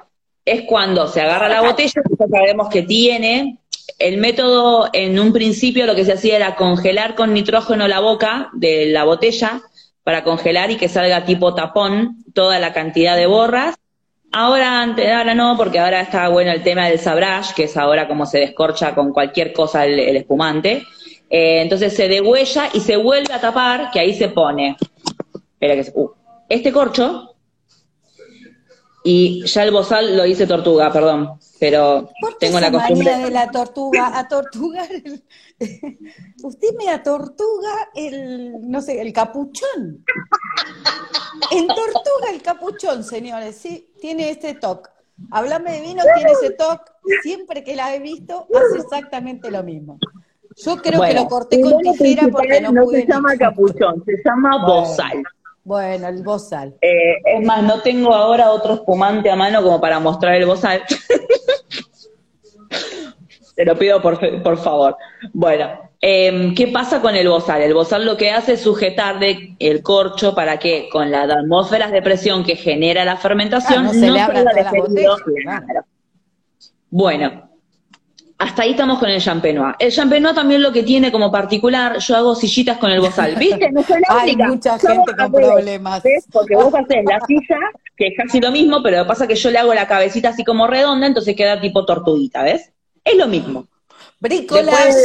[0.44, 3.58] Es cuando se agarra la botella, ya sabemos que tiene.
[3.98, 8.50] El método, en un principio, lo que se hacía era congelar con nitrógeno la boca
[8.52, 9.62] de la botella
[10.02, 13.76] para congelar y que salga tipo tapón toda la cantidad de borras.
[14.32, 18.26] Ahora, ahora no, porque ahora está bueno el tema del sabrage, que es ahora como
[18.26, 20.84] se descorcha con cualquier cosa el, espumante.
[21.30, 24.76] Eh, entonces se degüella y se vuelve a tapar, que ahí se pone
[25.68, 26.10] que uh,
[26.48, 27.36] este corcho
[29.04, 34.18] y ya el bozal lo hice tortuga, perdón, pero tengo la costumbre de la tortuga
[34.18, 34.88] a tortugar
[36.42, 40.04] usted me atortuga el no sé, el capuchón.
[41.50, 44.90] En tortuga el capuchón, señores, sí, tiene este toque.
[45.30, 46.90] Háblame de vino, tiene ese toque.
[47.22, 49.98] Siempre que la he visto, hace exactamente lo mismo.
[50.56, 54.66] Yo creo que lo corté con tijera porque no, no se llama capuchón, se llama
[54.66, 55.22] bozal.
[55.64, 56.74] Bueno, el bozal.
[56.80, 60.82] Eh, es más, no tengo ahora otro espumante a mano como para mostrar el bozal.
[63.54, 64.96] Te lo pido por, por favor.
[65.32, 67.62] Bueno, em, ¿qué pasa con el bozal?
[67.62, 71.92] El bozal lo que hace es sujetar de el corcho para que con las atmósferas
[71.92, 74.42] de presión que genera la fermentación no, se le abra
[76.90, 77.51] Bueno,
[78.42, 79.76] hasta ahí estamos con el champenois.
[79.78, 83.70] El champenois también lo que tiene como particular, yo hago sillitas con el bozal, ¿viste?
[83.70, 86.02] No soy la Hay mucha gente con problemas.
[86.32, 87.58] Porque vos haces la silla,
[87.96, 89.86] que es casi lo mismo, pero lo que pasa es que yo le hago la
[89.86, 92.72] cabecita así como redonda, entonces queda tipo tortuguita, ¿ves?
[93.04, 93.68] Es lo mismo.
[94.18, 94.96] Bricolas,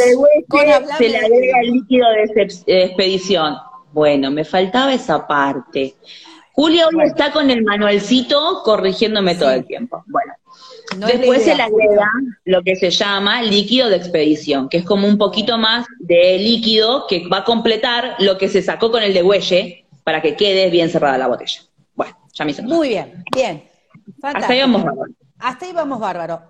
[0.98, 2.08] se le agrega el líquido
[2.66, 3.56] de expedición.
[3.94, 5.94] Bueno, me faltaba esa parte.
[6.54, 10.04] Julio hoy está con el manualcito corrigiéndome todo el tiempo.
[10.08, 10.34] Bueno,
[10.96, 12.10] Después se le agrega
[12.46, 17.06] lo que se llama líquido de expedición, que es como un poquito más de líquido
[17.08, 20.70] que va a completar lo que se sacó con el de huelle para que quede
[20.70, 21.62] bien cerrada la botella.
[21.96, 22.64] Bueno, ya me hizo.
[22.64, 23.64] Muy bien, bien.
[24.22, 25.12] Hasta ahí vamos bárbaro.
[25.40, 26.42] Hasta ahí vamos bárbaro.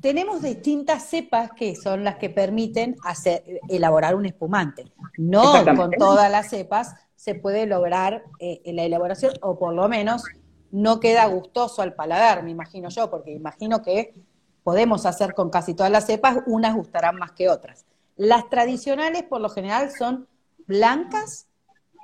[0.00, 4.84] Tenemos distintas cepas que son las que permiten hacer, elaborar un espumante.
[5.16, 10.22] No con todas las cepas se puede lograr eh, la elaboración, o por lo menos
[10.70, 14.14] no queda gustoso al paladar, me imagino yo, porque imagino que
[14.62, 17.84] podemos hacer con casi todas las cepas, unas gustarán más que otras.
[18.16, 20.26] Las tradicionales, por lo general, son
[20.66, 21.46] blancas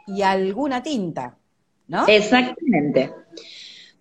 [0.06, 1.36] y alguna tinta,
[1.88, 2.06] ¿no?
[2.06, 3.12] Exactamente.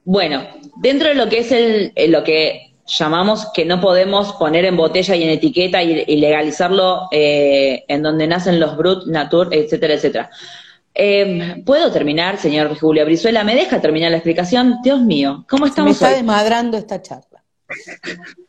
[0.03, 0.43] Bueno,
[0.77, 4.77] dentro de lo que es el, eh, lo que llamamos que no podemos poner en
[4.77, 10.29] botella y en etiqueta y, legalizarlo eh, en donde nacen los Brut, Natur, etcétera, etcétera.
[10.93, 13.43] Eh, ¿Puedo terminar, señor Julia Brizuela?
[13.43, 14.75] ¿Me deja terminar la explicación?
[14.83, 17.31] Dios mío, ¿cómo estamos Se me está desmadrando esta charla.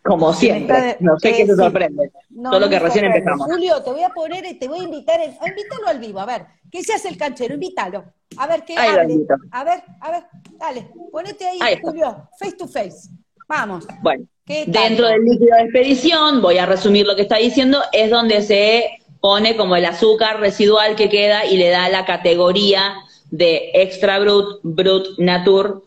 [0.03, 2.11] Como siempre, no sé qué se sorprende.
[2.43, 3.47] Todo que recién empezamos.
[3.47, 6.47] Julio, te voy a poner, te voy a invitar, a invítalo al vivo, a ver,
[6.71, 7.55] ¿qué se hace el canchero?
[7.55, 8.05] Invítalo.
[8.37, 9.27] A ver, qué hable.
[9.53, 10.25] A ver, a ver,
[10.59, 13.11] dale, ponete ahí, Julio, face to face.
[13.49, 13.87] Vamos.
[14.03, 18.43] Bueno, dentro del líquido de expedición, voy a resumir lo que está diciendo, es donde
[18.43, 22.97] se pone como el azúcar residual que queda y le da la categoría
[23.31, 25.85] de extra brut, brut natur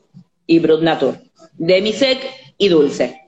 [0.48, 1.17] y brut natur.
[1.58, 2.17] Demisec
[2.58, 3.21] y dulce.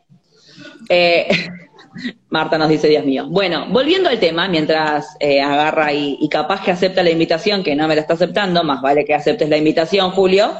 [0.89, 1.27] Eh,
[2.29, 3.27] Marta nos dice, Dios mío.
[3.29, 7.87] Bueno, volviendo al tema, mientras eh, agarra y, capaz que acepta la invitación, que no
[7.87, 10.53] me la está aceptando, más vale que aceptes la invitación, Julio.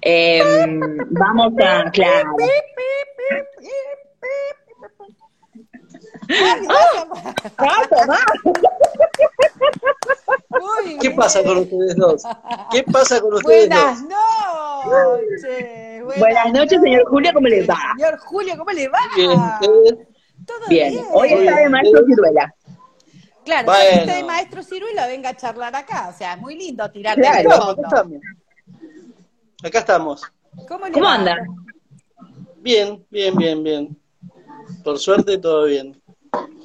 [0.00, 0.80] Em,
[1.10, 2.30] vamos a, claro.
[11.00, 12.22] ¿Qué pasa con ustedes dos?
[12.70, 14.16] ¿Qué pasa con ustedes Buenas dos?
[14.86, 16.04] noches.
[16.18, 17.78] Buenas, noches, señor Julio, ¿cómo le va?
[17.96, 18.98] Señor Julio, ¿cómo le va?
[19.16, 19.38] Bien,
[20.46, 21.04] ¿Todo bien.
[21.12, 22.54] Hoy está de maestro Ciruela.
[23.44, 23.90] Claro, bueno.
[23.90, 26.10] si está de maestro Ciruela, venga a charlar acá.
[26.12, 27.52] O sea, es muy lindo tirar claro.
[27.52, 28.20] acá estamos.
[29.64, 30.22] Acá estamos.
[30.68, 31.36] ¿Cómo, ¿Cómo anda?
[32.56, 33.98] Bien, bien, bien, bien.
[34.84, 36.00] Por suerte, todo bien.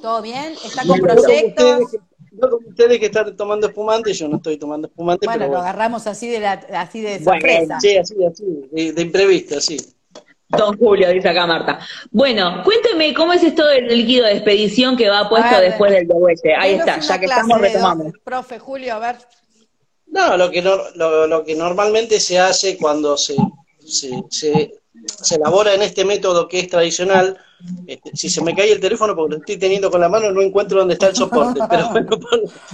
[0.00, 0.52] ¿Todo bien?
[0.64, 1.96] ¿Está con proyectos?
[2.32, 5.26] No como ustedes que están tomando espumante, yo no estoy tomando espumante.
[5.26, 7.78] Bueno, lo agarramos así de, la, así de sorpresa.
[7.80, 9.76] sí, así, así, de, imprevisto, así.
[10.48, 11.78] Don Julio, dice acá Marta.
[12.10, 16.54] Bueno, cuénteme cómo es esto del líquido de expedición que va puesto después del degüelle.
[16.58, 18.12] Ahí está, ya que estamos retomando.
[18.24, 19.16] Profe Julio, a ver.
[20.06, 23.34] No, lo que, no, lo, lo que normalmente se hace cuando se,
[23.86, 24.74] se, se,
[25.06, 27.38] se elabora en este método que es tradicional,
[28.14, 30.78] si se me cae el teléfono porque lo estoy teniendo con la mano, no encuentro
[30.78, 31.60] dónde está el soporte.
[31.70, 31.88] pero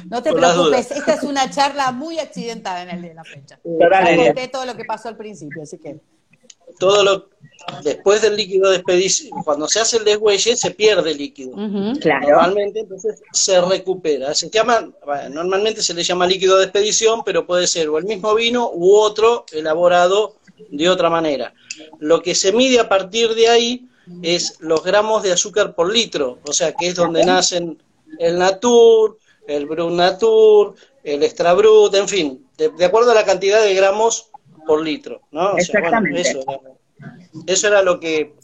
[0.08, 3.58] no te preocupes, esta es una charla muy accidentada en el de la fecha.
[3.64, 6.00] Ya conté todo lo que pasó al principio, así que.
[6.78, 7.28] Todo lo
[7.82, 11.56] después del líquido de expedición, cuando se hace el deshuelle, se pierde el líquido.
[11.56, 14.34] Normalmente, entonces se recupera.
[14.34, 14.90] Se llama,
[15.30, 18.94] normalmente se le llama líquido de expedición, pero puede ser o el mismo vino u
[18.94, 20.36] otro elaborado
[20.70, 21.54] de otra manera.
[21.98, 23.88] Lo que se mide a partir de ahí
[24.22, 27.80] es los gramos de azúcar por litro, o sea que es donde nacen
[28.18, 33.62] el Natur, el Brut Natur, el Extra Brut, en fin, de, acuerdo a la cantidad
[33.62, 34.30] de gramos
[34.66, 35.56] por litro, ¿no?
[35.56, 36.20] Exactamente.
[37.46, 38.34] eso, era, lo que...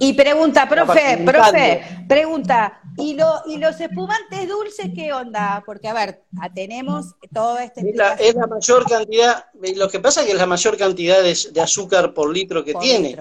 [0.00, 5.62] Y pregunta, profe, profe, pregunta, ¿y, lo, ¿y los espumantes dulces qué onda?
[5.66, 6.22] Porque, a ver,
[6.54, 7.90] tenemos todo este...
[7.90, 11.22] Es la, es la mayor cantidad, lo que pasa es que es la mayor cantidad
[11.22, 13.16] de, azúcar por litro que tiene.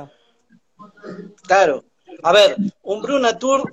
[1.48, 1.84] Claro.
[2.24, 3.72] A ver, un Brut Natur,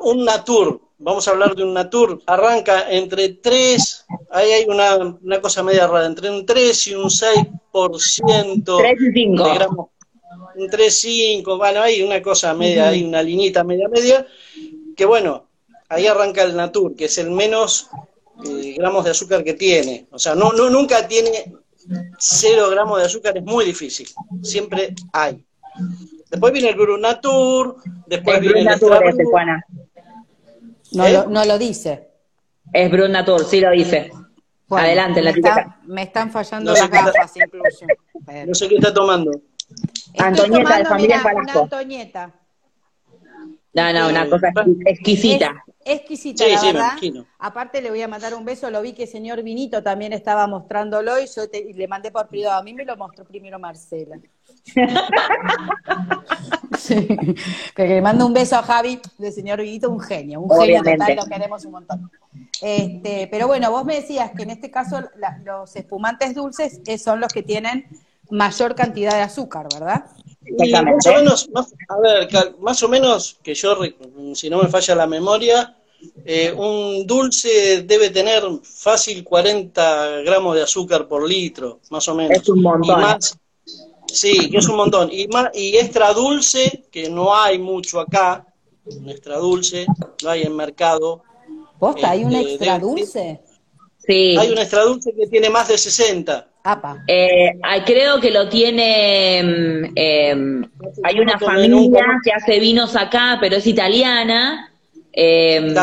[0.00, 5.40] un, Natur, vamos a hablar de un Natur, arranca entre 3, ahí hay una, una
[5.40, 9.44] cosa media rara, entre un 3 y un 6% 3 y 5.
[9.44, 9.88] de gramos.
[10.54, 14.26] Un 3, 5, bueno, hay una cosa media, hay una linita media media,
[14.96, 15.46] que bueno,
[15.88, 17.88] ahí arranca el Natur, que es el menos
[18.44, 20.06] eh, gramos de azúcar que tiene.
[20.10, 21.52] O sea, no, no, nunca tiene
[22.18, 24.08] 0 gramos de azúcar, es muy difícil,
[24.42, 25.44] siempre hay.
[26.32, 29.62] Después viene el Brunatur, después viene el Natur ese, Juana.
[30.92, 32.08] No, lo, no lo dice.
[32.72, 34.10] Es Brunatur, sí lo dice.
[34.70, 37.84] Adelante, me la me están fallando las gafas incluso.
[38.46, 39.30] No sé qué está tomando.
[40.18, 42.34] Antonieta, de familia mira, Una Antonieta.
[43.74, 44.52] No, no, una cosa
[44.86, 45.62] exquisita.
[45.84, 46.92] exquisita, la verdad.
[47.38, 50.46] Aparte le voy a mandar un beso, lo vi que el señor Vinito también estaba
[50.46, 51.42] mostrándolo y yo
[51.74, 52.58] le mandé por privado.
[52.58, 54.18] A mí me lo mostró primero Marcela.
[56.78, 57.08] Sí.
[57.74, 61.16] Que le mando un beso a Javi, del señor Viguito, un genio, un genio total,
[61.16, 62.10] lo queremos un montón.
[62.60, 65.00] Este, pero bueno, vos me decías que en este caso
[65.44, 67.86] los espumantes dulces son los que tienen
[68.30, 70.06] mayor cantidad de azúcar, ¿verdad?
[70.58, 71.50] más o menos,
[71.88, 72.28] a ver,
[72.60, 73.76] más o menos, que yo,
[74.34, 75.76] si no me falla la memoria,
[76.24, 82.38] eh, un dulce debe tener fácil 40 gramos de azúcar por litro, más o menos.
[82.38, 83.18] Es un montón.
[84.06, 85.10] Sí, que es un montón.
[85.10, 88.46] Y, y extra dulce, que no hay mucho acá,
[88.84, 89.86] un extra dulce,
[90.22, 91.22] no hay en mercado.
[91.78, 92.10] ¿Posta?
[92.10, 93.40] ¿Hay un este, extra dulce?
[93.98, 94.36] Sí.
[94.38, 96.48] Hay un extra dulce que tiene más de 60.
[97.08, 97.52] Eh,
[97.84, 99.38] creo que lo tiene.
[99.94, 100.70] Em,
[101.02, 104.72] hay una familia que hace vinos acá, pero es italiana.
[105.12, 105.74] Em,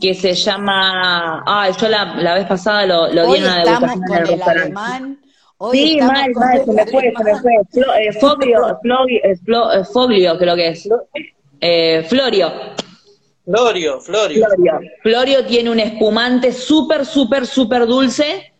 [0.00, 1.42] que se llama.
[1.46, 5.18] Ah, yo la, la vez pasada lo, lo di en una degustación en el
[5.72, 7.54] sí, mal, mal, se me fue, se me fue.
[8.00, 10.88] Eh, Foglio, eh, eh, Foglio, creo que es.
[11.60, 12.52] Eh, Florio.
[13.44, 14.46] Florio, Florio.
[14.46, 14.80] Florio.
[15.02, 18.52] Florio tiene un espumante súper, súper, súper dulce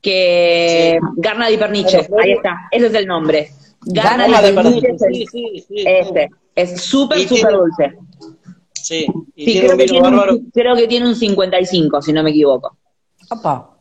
[0.00, 3.50] que Garna di Pernice, ahí está, ese es el nombre.
[3.80, 7.98] Garna, di Pernice, sí, sí, sí, ese, es súper, súper dulce.
[8.72, 12.76] Sí, y creo, que tiene un, creo que tiene un 55, si no me equivoco.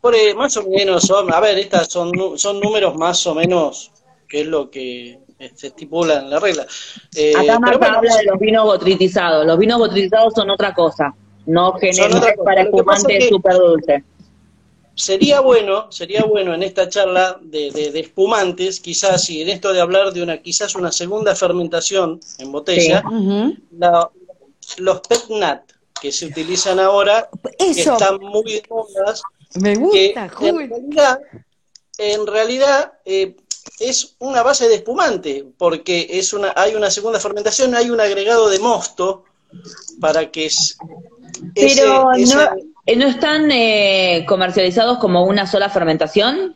[0.02, 3.92] Por, más o menos son, a ver, estas son, son números más o menos,
[4.28, 5.20] que es lo que
[5.56, 6.66] se estipula en la regla.
[7.16, 9.46] Eh, Acá Marta habla de los vinos botritizados.
[9.46, 11.14] Los vinos botritizados son otra cosa,
[11.46, 14.04] no generan para espumantes súper dulce
[14.96, 19.82] sería bueno, sería bueno en esta charla de, de, espumantes, quizás y en esto de
[19.82, 23.04] hablar de una, quizás una segunda fermentación en botella,
[24.78, 25.70] los petnat
[26.02, 29.22] que se utilizan ahora, que están muy modas,
[29.60, 31.20] me gusta, que en realidad,
[31.98, 33.36] en realidad eh,
[33.80, 38.50] es una base de espumante, porque es una, hay una segunda fermentación, hay un agregado
[38.50, 39.24] de mosto
[40.00, 40.78] para que es,
[41.54, 46.56] Pero no eh, ¿No están eh, comercializados como una sola fermentación?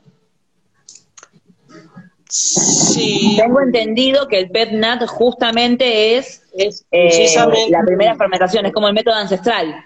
[2.30, 3.36] Sí.
[3.40, 6.44] Tengo entendido que el PetNat justamente es,
[6.92, 7.34] eh,
[7.70, 9.86] la primera fermentación, es como el método ancestral.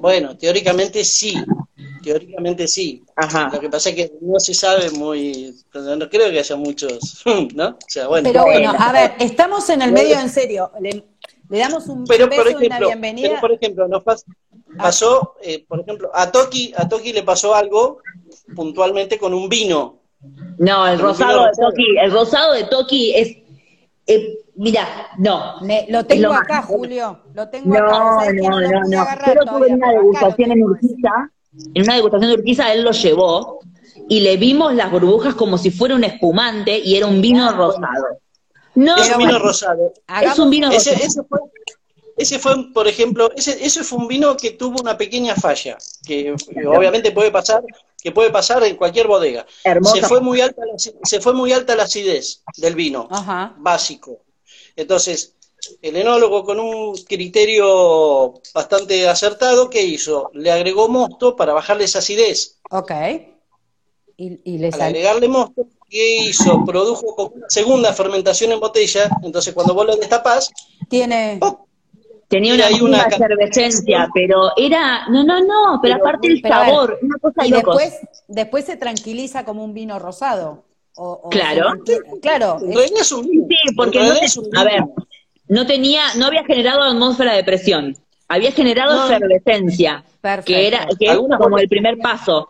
[0.00, 1.34] Bueno, teóricamente sí,
[2.02, 3.04] teóricamente sí.
[3.16, 3.50] Ajá.
[3.52, 7.22] Lo que pasa es que no se sabe muy, no creo que haya muchos,
[7.54, 7.68] ¿no?
[7.70, 8.28] O sea, bueno.
[8.30, 10.70] Pero bueno, a ver, estamos en el medio en serio.
[10.80, 11.04] Le,
[11.58, 13.28] damos un pero, beso y una bienvenida.
[13.28, 14.24] Pero por ejemplo, nos pasa,
[14.76, 18.00] pasó, eh, por ejemplo, a Toki, a Toki le pasó algo
[18.54, 19.98] puntualmente con un vino.
[20.58, 23.36] No, el rosado de Toki, el rosado de Toki es,
[24.06, 24.86] eh, mira,
[25.18, 25.56] no.
[25.88, 28.32] lo tengo acá, Julio, lo tengo no, acá.
[28.32, 29.06] No, no, no, no.
[29.24, 31.30] Pero tuve en una degustación en Urquiza,
[31.74, 33.60] en una degustación de Urquiza él lo llevó
[34.08, 38.18] y le vimos las burbujas como si fuera un espumante y era un vino rosado.
[38.74, 39.92] No, es un vino rosado.
[40.22, 40.96] Es un vino rosado.
[40.96, 41.40] ese fue,
[42.16, 46.34] ese fue, por ejemplo, ese, ese fue un vino que tuvo una pequeña falla, que
[46.66, 47.62] obviamente puede pasar,
[48.02, 49.46] que puede pasar en cualquier bodega.
[49.82, 53.08] Se fue muy alta la, se fue muy alta la acidez del vino,
[53.58, 54.22] básico.
[54.78, 55.34] Entonces,
[55.82, 60.30] el enólogo con un criterio bastante acertado, ¿qué hizo?
[60.34, 62.60] Le agregó mosto para bajarle esa acidez.
[62.70, 62.92] Ok.
[64.16, 66.64] Y, Al agregarle mosto, ¿qué hizo?
[66.64, 70.50] Produjo una segunda fermentación en botella, entonces cuando vos lo destapás,
[70.88, 71.40] tiene...
[72.28, 77.46] Tenía una, una efervescencia, pero era, no, no, no, pero, aparte el sabor, una cosa
[77.46, 77.94] y después,
[78.28, 80.67] después se tranquiliza como un vino rosado.
[81.30, 81.74] Claro.
[82.20, 82.58] claro.
[82.60, 84.84] sí, porque no a ver,
[85.48, 87.96] no tenía, no había generado atmósfera de presión,
[88.28, 90.04] había generado efervescencia,
[90.44, 92.48] que era, que es como el primer paso.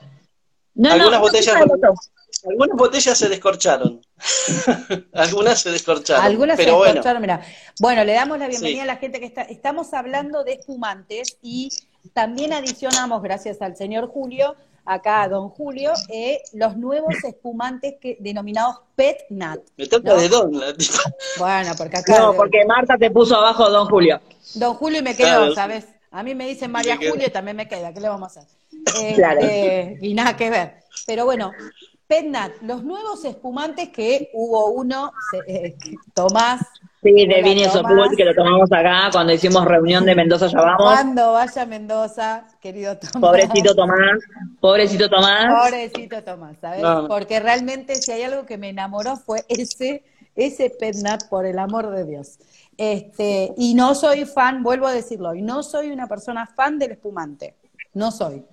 [0.74, 4.00] No, algunas botellas, algunas botellas se descorcharon.
[5.12, 6.24] Algunas se descorcharon.
[6.24, 7.40] Algunas pero se descorcharon, bueno.
[7.80, 9.42] Bueno, le damos la bienvenida a la gente que está.
[9.42, 11.70] Estamos hablando de espumantes y
[12.12, 14.54] también adicionamos, gracias al señor Julio,
[14.88, 19.60] acá a don Julio, eh, los nuevos espumantes que, denominados Pet Nat.
[19.76, 20.50] Me trata de don,
[21.38, 22.18] Bueno, porque acá.
[22.18, 24.20] No, porque Marta te puso abajo don Julio.
[24.54, 25.86] Don Julio y me quedó, ¿sabes?
[26.10, 27.92] A mí me dicen María Julio y también me queda.
[27.92, 28.58] ¿Qué le vamos a hacer?
[29.14, 29.40] claro.
[29.40, 30.80] Este, y nada que ver.
[31.06, 31.52] Pero bueno,
[32.06, 35.12] Petnat, los nuevos espumantes que hubo uno,
[35.46, 35.76] eh,
[36.14, 36.62] Tomás.
[37.02, 40.82] Sí, de Vini Sopul, que lo tomamos acá cuando hicimos reunión de Mendoza, ya vamos.
[40.82, 43.20] Cuando vaya a Mendoza, querido Tomás.
[43.20, 44.18] Pobrecito Tomás,
[44.60, 45.64] pobrecito Tomás.
[45.64, 46.82] Pobrecito Tomás, ¿sabes?
[47.06, 50.02] Porque realmente si hay algo que me enamoró fue ese,
[50.34, 52.38] ese Petnat, por el amor de Dios.
[52.76, 56.92] Este, y no soy fan, vuelvo a decirlo, y no soy una persona fan del
[56.92, 57.54] espumante.
[57.94, 58.44] No soy.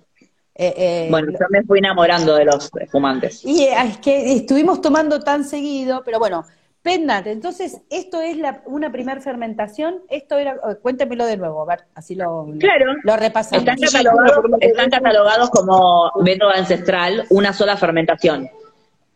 [0.58, 3.44] Eh, eh, bueno, yo me fui enamorando de los espumantes.
[3.44, 6.44] Y eh, es que estuvimos tomando tan seguido, pero bueno,
[6.86, 10.02] Pennat, entonces, ¿esto es una primer fermentación?
[10.08, 12.94] Esto era, cuéntemelo de nuevo, a ver, así lo, claro.
[13.02, 13.66] lo repasamos.
[13.66, 18.48] Están catalogados, están catalogados como método ancestral, una sola fermentación.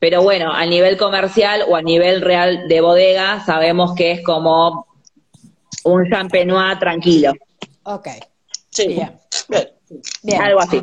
[0.00, 4.88] Pero bueno, a nivel comercial o a nivel real de bodega, sabemos que es como
[5.85, 7.35] un champenois tranquilo.
[7.85, 8.08] Ok.
[8.71, 9.00] Sí.
[10.23, 10.42] Bien.
[10.42, 10.83] Algo así.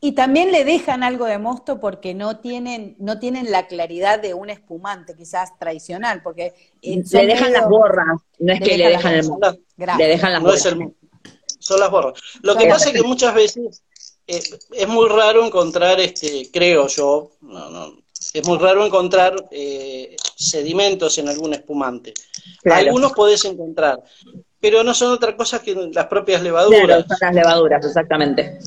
[0.00, 4.34] Y también le dejan algo de mosto porque no tienen, no tienen la claridad de
[4.34, 9.28] un espumante, quizás tradicional, porque le dejan las borras, no es que le dejan el
[9.28, 10.62] mosto, le dejan las borras.
[11.58, 12.20] son las borras.
[12.42, 13.82] Lo que pasa es que muchas veces
[14.26, 20.16] eh, es muy raro encontrar, este, creo yo, no, no, es muy raro encontrar eh,
[20.34, 22.14] sedimentos en algún espumante.
[22.64, 24.02] Algunos podés encontrar,
[24.60, 27.04] pero no son otra cosa que las propias levaduras.
[27.06, 28.58] son las levaduras, exactamente.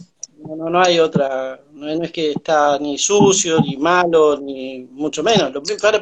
[0.55, 5.51] No, no, hay otra, no, es que está ni sucio, ni malo, ni mucho menos.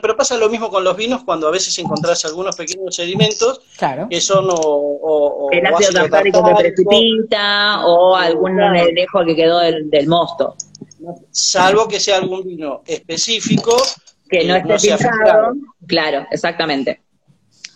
[0.01, 3.61] Pero pasa lo mismo con los vinos cuando a veces encontrás algunos pequeños sedimentos
[4.09, 8.57] que son o, el ácido tartárico que precipita o algún
[8.93, 10.55] lejos que quedó del, mosto.
[11.31, 13.75] Salvo que sea algún vino específico
[14.29, 15.53] que no esté filtrado.
[15.87, 17.01] Claro, exactamente.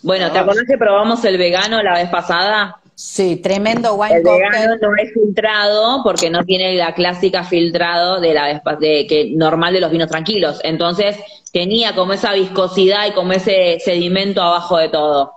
[0.02, 2.79] Bueno, ¿te acordás que probamos el vegano la vez pasada?
[3.02, 8.34] Sí, tremendo wine El vegano no es filtrado porque no tiene la clásica filtrado de
[8.34, 10.60] la de, que normal de los vinos tranquilos.
[10.64, 11.16] Entonces
[11.50, 15.32] tenía como esa viscosidad y como ese sedimento abajo de todo.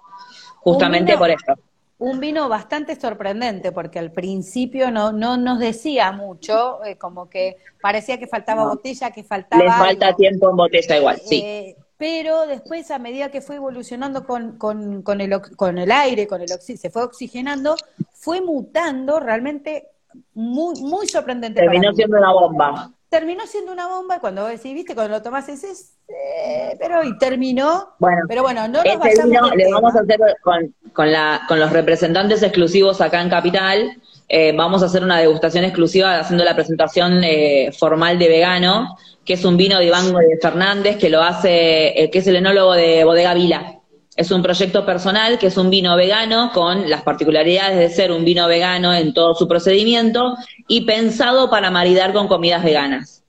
[0.58, 1.54] Justamente por eso.
[2.00, 7.56] Un vino bastante sorprendente porque al principio no, no nos decía mucho, eh, como que
[7.82, 9.64] parecía que faltaba botella, que faltaba.
[9.64, 11.78] Le falta tiempo en botella igual, sí.
[12.04, 16.42] Pero después a medida que fue evolucionando con, con, con, el, con el aire, con
[16.42, 17.78] el se fue oxigenando,
[18.12, 19.88] fue mutando realmente
[20.34, 21.62] muy, muy sorprendente.
[21.62, 22.92] Terminó siendo una bomba.
[23.08, 27.06] Terminó siendo una bomba y cuando vos decís, viste, cuando lo tomás dices, eh, pero
[27.06, 27.94] y terminó.
[28.00, 31.58] Bueno, pero bueno, no nos este vino le vamos a hacer con, con, la, con
[31.58, 34.02] los representantes exclusivos acá en Capital.
[34.28, 39.34] Eh, vamos a hacer una degustación exclusiva haciendo la presentación eh, formal de vegano que
[39.34, 43.04] es un vino de Iván Fernández, que lo hace, eh, que es el enólogo de
[43.04, 43.80] Bodega Vila.
[44.16, 48.24] Es un proyecto personal que es un vino vegano con las particularidades de ser un
[48.24, 50.36] vino vegano en todo su procedimiento
[50.68, 53.24] y pensado para maridar con comidas veganas.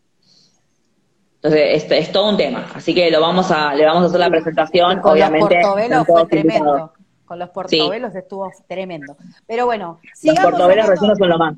[1.37, 2.67] Entonces, este es todo un tema.
[2.75, 5.57] Así que lo vamos a, le vamos a hacer la presentación, con obviamente.
[5.57, 6.93] Los portobelos fue tremendo.
[7.25, 9.17] Con los portobelos estuvo tremendo.
[9.47, 11.55] Pero bueno, los portobelos recién son lo más.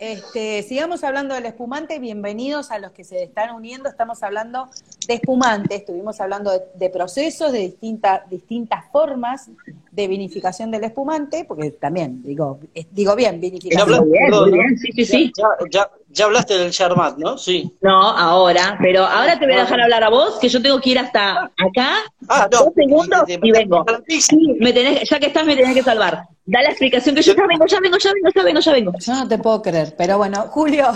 [0.00, 1.98] Este, sigamos hablando del espumante.
[1.98, 3.86] Bienvenidos a los que se están uniendo.
[3.86, 4.70] Estamos hablando
[5.06, 5.74] de espumante.
[5.74, 9.50] Estuvimos hablando de, procesos, de distintas distintas formas
[9.92, 12.60] de vinificación del espumante, porque también, digo,
[12.92, 14.10] digo bien, vinificación.
[14.10, 15.32] Bien, bien, sí, sí, sí.
[15.70, 17.36] Ya, ya, hablaste del Charmat, ¿no?
[17.36, 17.70] Sí.
[17.82, 20.90] No, ahora, pero ahora te voy a dejar hablar a vos, que yo tengo que
[20.90, 21.96] ir hasta acá,
[22.26, 23.84] ah, dos segundos y vengo.
[24.08, 26.26] Sí, me tenés, ya que estás me tenés que salvar.
[26.50, 28.92] Da la explicación que yo ya vengo, ya vengo, ya vengo, ya vengo, ya vengo.
[28.98, 30.86] Yo no te puedo creer, pero bueno, Julio.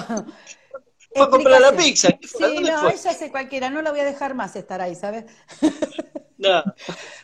[1.15, 2.09] Fue a comprar la pizza.
[2.23, 5.27] Sí, no, esa hace cualquiera, no la voy a dejar más estar ahí, ¿sabes?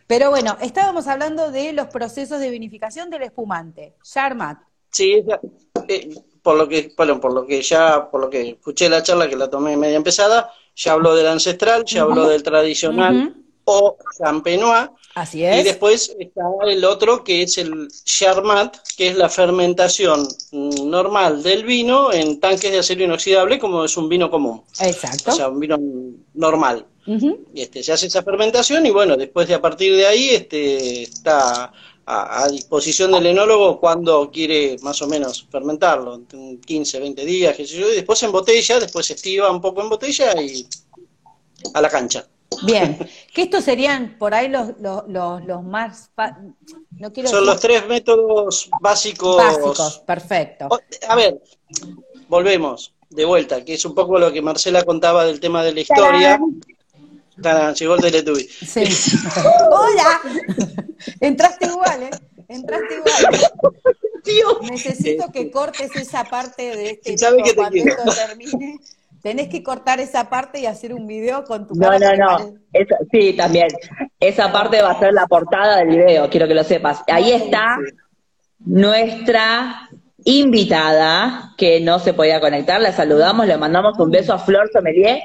[0.06, 3.96] Pero bueno, estábamos hablando de los procesos de vinificación del espumante.
[4.02, 4.60] Charmat.
[4.90, 5.24] Sí,
[5.88, 9.28] eh, por lo que, bueno, por lo que ya, por lo que escuché la charla
[9.28, 14.88] que la tomé media empezada, ya habló del ancestral, ya habló del tradicional o champenois.
[15.14, 15.60] Así es.
[15.60, 21.64] Y después está el otro que es el Charmat, que es la fermentación normal del
[21.64, 24.62] vino en tanques de acero inoxidable, como es un vino común.
[24.80, 25.32] Exacto.
[25.32, 25.78] O sea, un vino
[26.34, 30.30] normal y este, se hace esa fermentación y bueno, después de a partir de ahí
[30.30, 31.72] este, está
[32.06, 36.22] a, disposición del enólogo cuando quiere más o menos fermentarlo,
[36.64, 39.80] 15, 20 días, qué sé yo, y después en botella, después se estiva un poco
[39.80, 40.66] en botella y
[41.74, 42.26] a la cancha.
[42.62, 42.98] Bien,
[43.32, 46.10] que estos serían por ahí los, los, los, más...
[46.90, 49.36] No quiero Son los tres métodos básicos.
[49.36, 50.68] Básicos, perfecto.
[51.08, 51.40] A ver,
[52.28, 55.80] volvemos de vuelta, que es un poco lo que Marcela contaba del tema de la
[55.80, 56.40] historia.
[57.78, 58.42] Llegó el Teletubby.
[58.44, 58.84] Sí.
[59.70, 60.20] ¡Hola!
[61.20, 62.10] Entraste igual, ¿eh?
[62.48, 63.50] Entraste igual.
[64.22, 64.60] Tío.
[64.62, 68.80] Necesito que cortes esa parte de este ¿Sabe que cuando esto termine.
[69.22, 72.54] Tenés que cortar esa parte y hacer un video con tu No, no, no.
[73.10, 73.68] sí, también.
[74.18, 77.02] Esa parte va a ser la portada del video, quiero que lo sepas.
[77.06, 77.76] Ahí está
[78.60, 79.90] nuestra
[80.24, 82.80] invitada que no se podía conectar.
[82.80, 85.20] La saludamos, le mandamos un beso a Flor Sommelier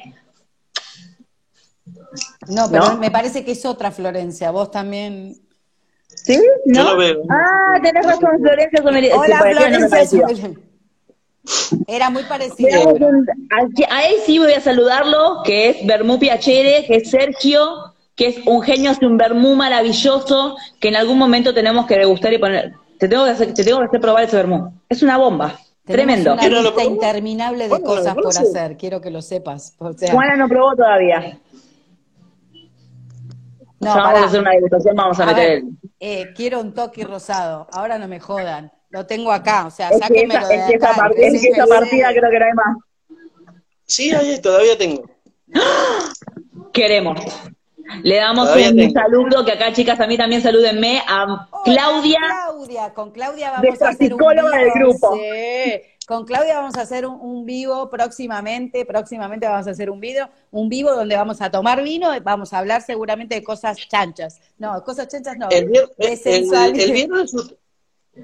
[2.48, 5.36] no, pero me parece que es otra Florencia, vos también.
[6.08, 6.42] ¿Sí?
[6.66, 6.84] ¿No?
[6.84, 7.24] lo veo.
[7.30, 10.54] Ah, tenés razón, Florencia Hola, Florencia
[11.88, 12.96] Era muy parecido.
[13.90, 18.38] A él sí voy a saludarlo, que es Bermú Piacere, que es Sergio, que es
[18.46, 22.74] un genio, es un Bermú maravilloso, que en algún momento tenemos que degustar y poner.
[23.00, 24.72] Te tengo que hacer, te tengo que hacer probar ese Bermú.
[24.90, 25.60] Es una bomba.
[25.86, 26.34] Tremendo.
[26.34, 29.76] Una lista interminable de cosas por hacer, quiero que lo sepas.
[29.78, 31.40] O Juana no probó todavía.
[33.80, 35.64] No, vamos a hacer una degustación, vamos a, meter
[36.00, 38.72] eh, quiero un toque rosado, ahora no me jodan.
[38.96, 40.70] Lo tengo acá, o sea, sáquenmelo de acá.
[40.70, 42.78] Esa, partida, esa partida creo que no hay más.
[43.86, 45.04] Sí, ahí todavía tengo.
[46.72, 47.20] Queremos.
[48.04, 52.20] Le damos un saludo, que acá chicas a mí también salúdenme, a Claudia.
[52.26, 55.20] Claudia, con Claudia vamos a hacer un vivo, del grupo.
[56.08, 60.70] Con Claudia vamos a hacer un, vivo próximamente, próximamente vamos a hacer un video, un
[60.70, 64.40] vivo donde vamos a tomar vino, vamos a hablar seguramente de cosas chanchas.
[64.58, 65.50] No, cosas chanchas no.
[65.50, 66.26] El, viernes,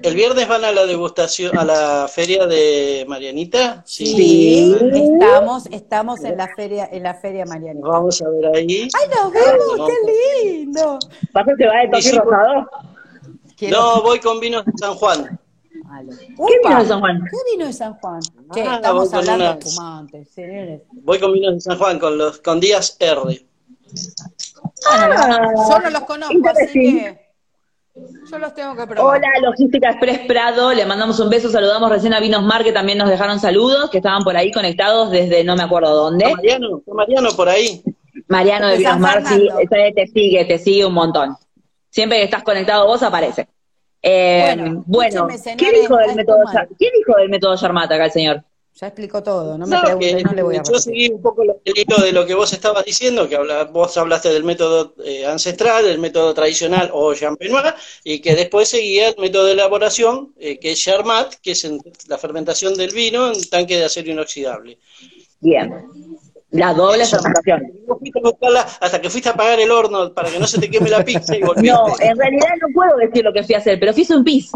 [0.00, 3.82] ¿El viernes van a la degustación, a la feria de Marianita?
[3.84, 7.86] Sí, estamos, estamos en la feria, en la feria Marianita.
[7.86, 8.88] Vamos a ver ahí.
[8.94, 9.90] ¡Ay, nos vemos!
[9.90, 10.98] ¡Qué lindo!
[11.32, 12.70] ¿Vas a va de toque rosado?
[13.70, 15.38] No, voy con vinos de San Juan.
[16.36, 17.20] ¿Qué vino de San Juan?
[17.30, 18.20] ¿Qué vino de San Juan?
[18.56, 20.28] Ah, estamos hablando de espumantes,
[21.02, 23.46] Voy con vinos de San Juan, con los con Díaz R.
[24.90, 27.21] Ah, yo no los conozco, así que
[27.94, 29.18] yo los tengo que probar.
[29.18, 32.98] Hola, Logística Express Prado, le mandamos un beso, saludamos recién a Vinos Mar, que también
[32.98, 36.32] nos dejaron saludos, que estaban por ahí conectados desde no me acuerdo dónde.
[36.32, 37.82] Mariano, Mariano por ahí.
[38.28, 39.48] Mariano de, Vinos Mar, sí,
[39.94, 41.36] te sigue, te sigue un montón.
[41.90, 43.46] Siempre que estás conectado vos aparece.
[44.00, 46.38] Eh, bueno, ¿qué, dijo del método,
[46.78, 48.44] ¿qué dijo del método Yarmata acá el señor?
[48.74, 51.74] Ya explicó todo, no me no, no le voy a Yo seguí un poco el
[51.76, 53.36] hilo de lo que vos estabas diciendo, que
[53.70, 59.10] vos hablaste del método eh, ancestral, del método tradicional o champenois, y que después seguía
[59.10, 61.70] el método de elaboración, eh, que es Charmat, que es
[62.08, 64.78] la fermentación del vino en tanque de acero inoxidable.
[65.40, 65.70] Bien.
[66.52, 67.62] La doble fermentación.
[68.80, 71.36] Hasta que fuiste a apagar el horno para que no se te queme la pizza
[71.36, 71.72] y volviste.
[71.72, 74.24] No, en realidad no puedo decir lo que fui a hacer, pero fui a un
[74.24, 74.50] pis.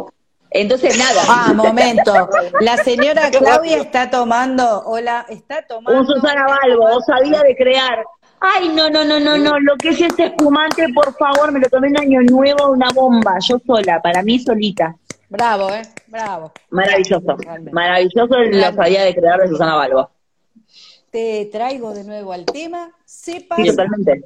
[0.61, 1.20] Entonces, nada.
[1.28, 2.28] Ah, momento.
[2.61, 6.00] La señora Claudia está tomando, hola, está tomando.
[6.00, 8.04] Un Susana Balbo, sabía de crear.
[8.40, 11.68] Ay, no, no, no, no, no, lo que es este espumante, por favor, me lo
[11.68, 14.94] tomé en año nuevo, una bomba, yo sola, para mí solita.
[15.28, 16.52] Bravo, eh, bravo.
[16.70, 17.36] Maravilloso,
[17.72, 20.11] maravilloso lo sabía de crear de Susana Balbo.
[21.11, 23.59] Te traigo de nuevo al tema, sepas.
[23.59, 24.22] Sí, totalmente.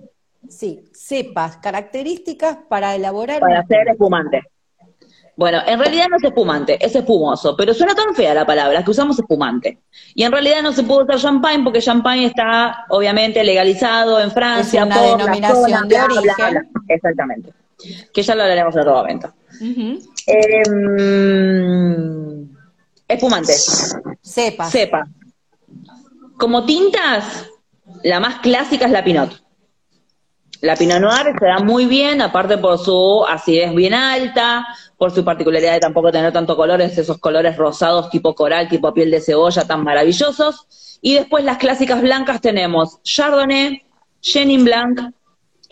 [0.48, 3.40] Sí, sepas, características para elaborar.
[3.40, 4.42] Para hacer espumante.
[5.40, 8.90] Bueno, en realidad no es espumante, es espumoso, pero suena tan fea la palabra que
[8.90, 9.78] usamos espumante.
[10.14, 14.80] Y en realidad no se puede usar champagne porque champagne está obviamente legalizado en Francia.
[14.82, 16.70] Es una denominación de origen.
[16.86, 17.54] Exactamente.
[18.12, 19.32] Que ya lo hablaremos en otro momento.
[20.26, 20.90] Em,
[23.08, 23.54] espumante.
[24.20, 24.66] Sepa.
[24.66, 25.08] Sepa.
[26.36, 27.46] Como tintas,
[28.02, 29.42] la más clásica es la Pinot.
[30.60, 34.66] La Pinot Noir se da muy bien, aparte por su acidez bien alta,
[34.98, 39.10] por su particularidad de tampoco tener tanto colores, esos colores rosados tipo coral, tipo piel
[39.10, 40.98] de cebolla tan maravillosos.
[41.00, 43.82] Y después las clásicas blancas tenemos Chardonnay,
[44.20, 45.00] Chenin Blanc,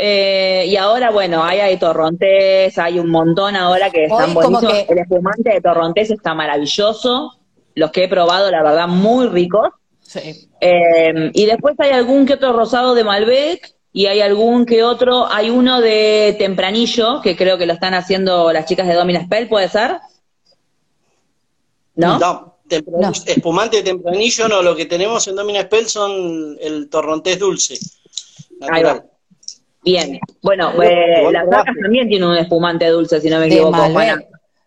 [0.00, 4.72] eh, y ahora, bueno, hay, hay torrontés, hay un montón ahora que están buenísimos.
[4.88, 7.32] El espumante de torrontés está maravilloso.
[7.74, 9.70] Los que he probado, la verdad, muy ricos.
[10.00, 10.48] Sí.
[10.60, 15.26] Eh, y después hay algún que otro rosado de Malbec y hay algún que otro,
[15.30, 19.48] hay uno de Tempranillo, que creo que lo están haciendo las chicas de Domina Spell,
[19.48, 19.98] ¿puede ser?
[21.94, 22.18] ¿No?
[22.18, 22.58] No,
[23.26, 27.78] espumante de Tempranillo no, lo que tenemos en Domina Spell son el torrontés dulce.
[28.60, 29.04] Natural.
[29.82, 33.78] Bien, bueno, eh, las vacas también tienen un espumante dulce, si no me equivoco.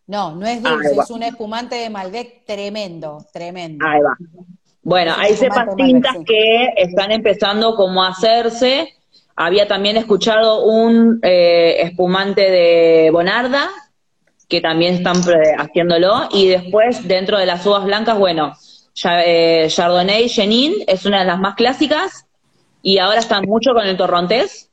[0.08, 3.86] No, no es dulce, es un espumante de Malbec tremendo, tremendo.
[3.86, 4.18] Ahí va.
[4.82, 8.96] Bueno, hay cepas tintas que están empezando como a hacerse
[9.42, 13.70] había también escuchado un eh, espumante de Bonarda,
[14.48, 15.24] que también están
[15.58, 16.30] haciéndolo.
[16.32, 18.54] Y después, dentro de las uvas blancas, bueno,
[19.26, 22.28] eh, Chardonnay Chenin es una de las más clásicas.
[22.84, 24.70] Y ahora están mucho con el torrontés.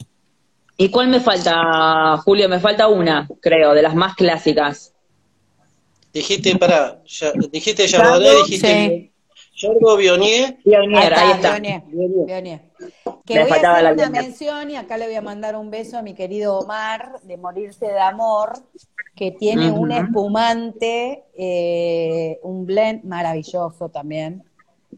[0.77, 2.49] ¿Y cuál me falta, Julio?
[2.51, 4.93] Me falta una, creo, de las más clásicas.
[6.13, 7.01] Dijiste, para,
[7.51, 9.13] dijiste Chardonnay, dijiste...
[9.55, 10.57] Yorgo Bionier.
[10.65, 11.59] Bionier, ahí está.
[11.59, 12.68] Bionier.
[13.25, 16.03] Que voy a hacer una mención y acá le voy a mandar un beso a
[16.03, 18.53] mi querido Omar de Morirse de Amor,
[19.15, 24.45] que tiene un espumante, eh, un blend maravilloso también.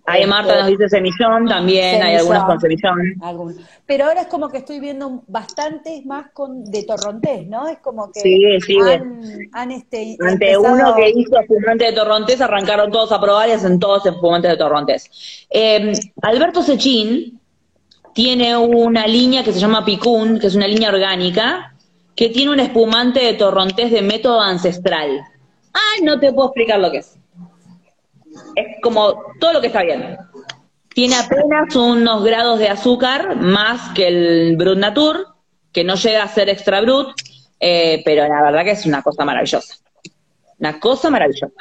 [0.06, 2.96] Ahí Marta nos dice semillón, también hay algunos con semillón.
[3.86, 7.68] Pero ahora es como que estoy viendo bastantes más con de torrontés, ¿no?
[7.68, 8.78] Es como que sí, sí,
[9.52, 13.78] han, este, ante uno que hizo espumante de torrontés, arrancaron todos a probar y hacen
[13.78, 15.46] todos espumantes de torrontés.
[15.50, 17.39] Eh, Alberto Sechín
[18.14, 21.74] tiene una línea que se llama Picún, que es una línea orgánica,
[22.16, 25.20] que tiene un espumante de torrontés de método ancestral.
[25.72, 27.20] Ay, no te puedo explicar lo que es
[28.54, 30.18] es como todo lo que está bien.
[30.94, 35.26] Tiene apenas unos grados de azúcar más que el Brut Natur,
[35.72, 37.08] que no llega a ser extra Brut,
[37.60, 39.76] eh, pero la verdad que es una cosa maravillosa.
[40.58, 41.54] Una cosa maravillosa.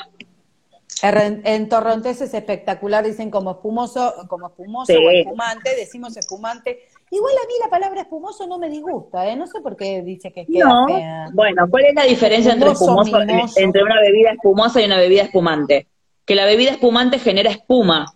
[1.02, 6.80] En, Torrontés es espectacular, dicen como espumoso, como espumoso o espumante, decimos espumante.
[7.12, 9.36] Igual a mí la palabra espumoso no me disgusta, ¿eh?
[9.36, 10.86] No sé por qué dice que queda no.
[11.34, 13.20] Bueno, ¿cuál es la diferencia entre espumoso,
[13.56, 15.88] entre una bebida espumosa y una bebida espumante?
[16.26, 18.14] Que la bebida espumante genera espuma.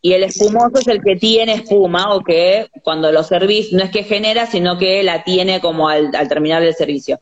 [0.00, 3.90] Y el espumoso es el que tiene espuma o que cuando lo servís no es
[3.90, 7.20] que genera, sino que la tiene como al, terminar el servicio.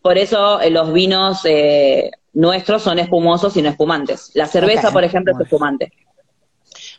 [0.00, 4.30] Por eso eh, los vinos eh, nuestros son espumosos y no espumantes.
[4.34, 5.92] La cerveza, por ejemplo, es espumante.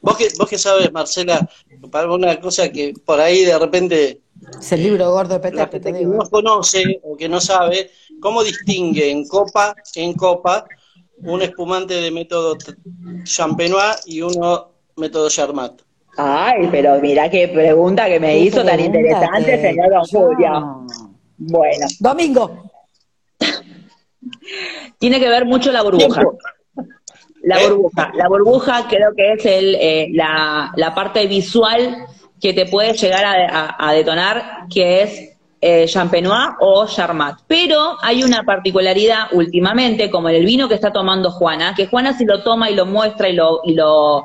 [0.02, 1.48] Vos que, vos que sabes, Marcela,
[1.92, 4.22] para una cosa que por ahí de repente...
[4.60, 6.28] Es el libro gordo de Peter, que no ¿eh?
[6.30, 10.66] conoce o que no sabe, ¿cómo distingue en copa, en copa,
[11.20, 12.58] un espumante de método
[13.24, 15.82] champenois y uno método Charmat?
[16.18, 20.86] Ay, pero mira qué pregunta que me hizo tan interesante, señor Don Julio.
[21.38, 21.88] Bueno.
[22.00, 22.72] Domingo.
[25.00, 26.22] Tiene que ver mucho la burbuja.
[27.44, 27.70] La ¿Eh?
[27.70, 28.12] burbuja.
[28.16, 32.08] La burbuja creo que es el, eh, la, la, parte visual
[32.42, 37.40] que te puede llegar a, detonar, que es eh, Champenois o Charmat.
[37.48, 42.18] Pero hay una particularidad últimamente, como en el vino que está tomando Juana, que Juana
[42.18, 44.24] si lo toma y lo muestra y lo, y lo,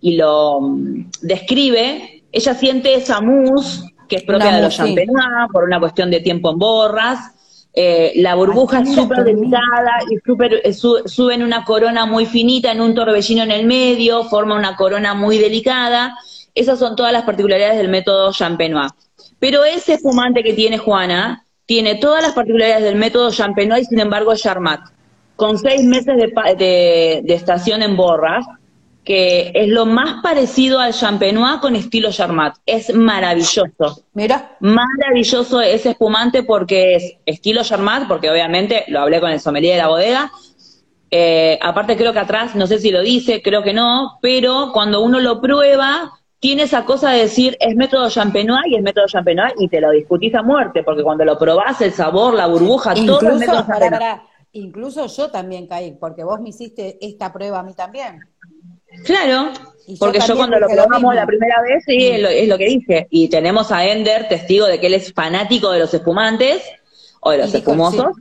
[0.00, 5.64] y lo mm, describe, ella siente esa mousse que es propia de los Champenois por
[5.64, 7.32] una cuestión de tiempo en borras,
[7.74, 12.70] eh, la burbuja es súper delicada y super, eh, sube en una corona muy finita,
[12.70, 16.16] en un torbellino en el medio, forma una corona muy delicada.
[16.54, 18.92] Esas son todas las particularidades del método Champenois.
[19.38, 24.00] Pero ese fumante que tiene Juana tiene todas las particularidades del método Champenois y sin
[24.00, 24.80] embargo es Charmat.
[25.36, 28.44] Con seis meses de, de estación en borras,
[29.04, 32.56] que es lo más parecido al champenois con estilo Charmat.
[32.64, 34.04] Es maravilloso.
[34.14, 34.56] Mira.
[34.60, 39.82] Maravilloso ese espumante porque es estilo Charmat, porque obviamente lo hablé con el sommelier de
[39.82, 40.30] la bodega.
[41.10, 45.02] Eh, aparte creo que atrás, no sé si lo dice, creo que no, pero cuando
[45.02, 49.52] uno lo prueba, tiene esa cosa de decir es método champenois y es método champenois
[49.58, 53.28] y te lo discutís a muerte, porque cuando lo probás, el sabor, la burbuja, todo
[53.28, 53.66] es método
[54.54, 58.20] Incluso yo también caí, porque vos me hiciste esta prueba a mí también.
[59.04, 59.52] Claro,
[59.98, 63.06] porque yo, cuando lo probamos la primera vez, sí, es lo, que dije.
[63.10, 66.62] Y tenemos a Ender, testigo de que él es fanático de los espumantes,
[67.20, 68.16] o de los espumosos.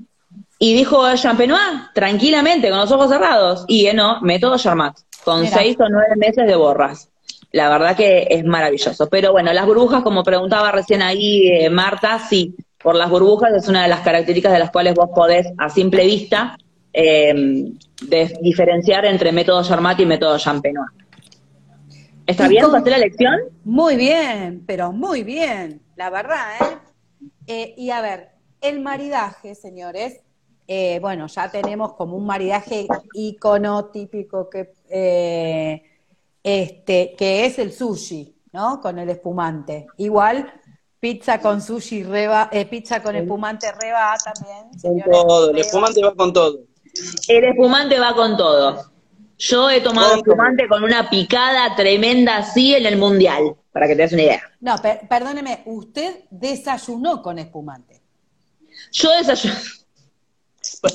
[0.59, 3.65] Y dijo Champenois, tranquilamente, con los ojos cerrados.
[3.67, 7.09] Y eh, no, método Charmat, con seis o nueve meses de borras.
[7.51, 9.09] La verdad que es maravilloso.
[9.09, 13.67] Pero bueno, las burbujas, como preguntaba recién ahí eh, Marta, sí, por las burbujas es
[13.67, 16.57] una de las características de las cuales vos podés, a simple vista,
[16.93, 17.33] eh,
[18.01, 20.89] de diferenciar entre método Charmat y método Champenois.
[22.25, 22.65] ¿Está bien?
[22.71, 23.39] ¿Pasé la lección?
[23.63, 26.77] Muy bien, pero muy bien, la verdad, ¿eh?
[27.47, 28.29] eh y a ver,
[28.61, 30.21] el maridaje, señores,
[30.67, 35.83] eh, bueno, ya tenemos como un maridaje icono típico que, eh,
[36.43, 38.79] este, que es el sushi, ¿no?
[38.79, 39.87] Con el espumante.
[39.97, 40.53] Igual,
[40.99, 45.03] pizza con sushi, reba, pizza con espumante reba también.
[45.03, 46.70] Con todo, el espumante va con todo.
[47.27, 48.91] El espumante va con todo.
[49.37, 54.03] Yo he tomado espumante con una picada tremenda así en el mundial, para que te
[54.03, 54.43] des una idea.
[54.59, 54.75] No,
[55.09, 58.01] perdóneme, usted desayunó con espumante.
[58.91, 59.55] Yo desayuné.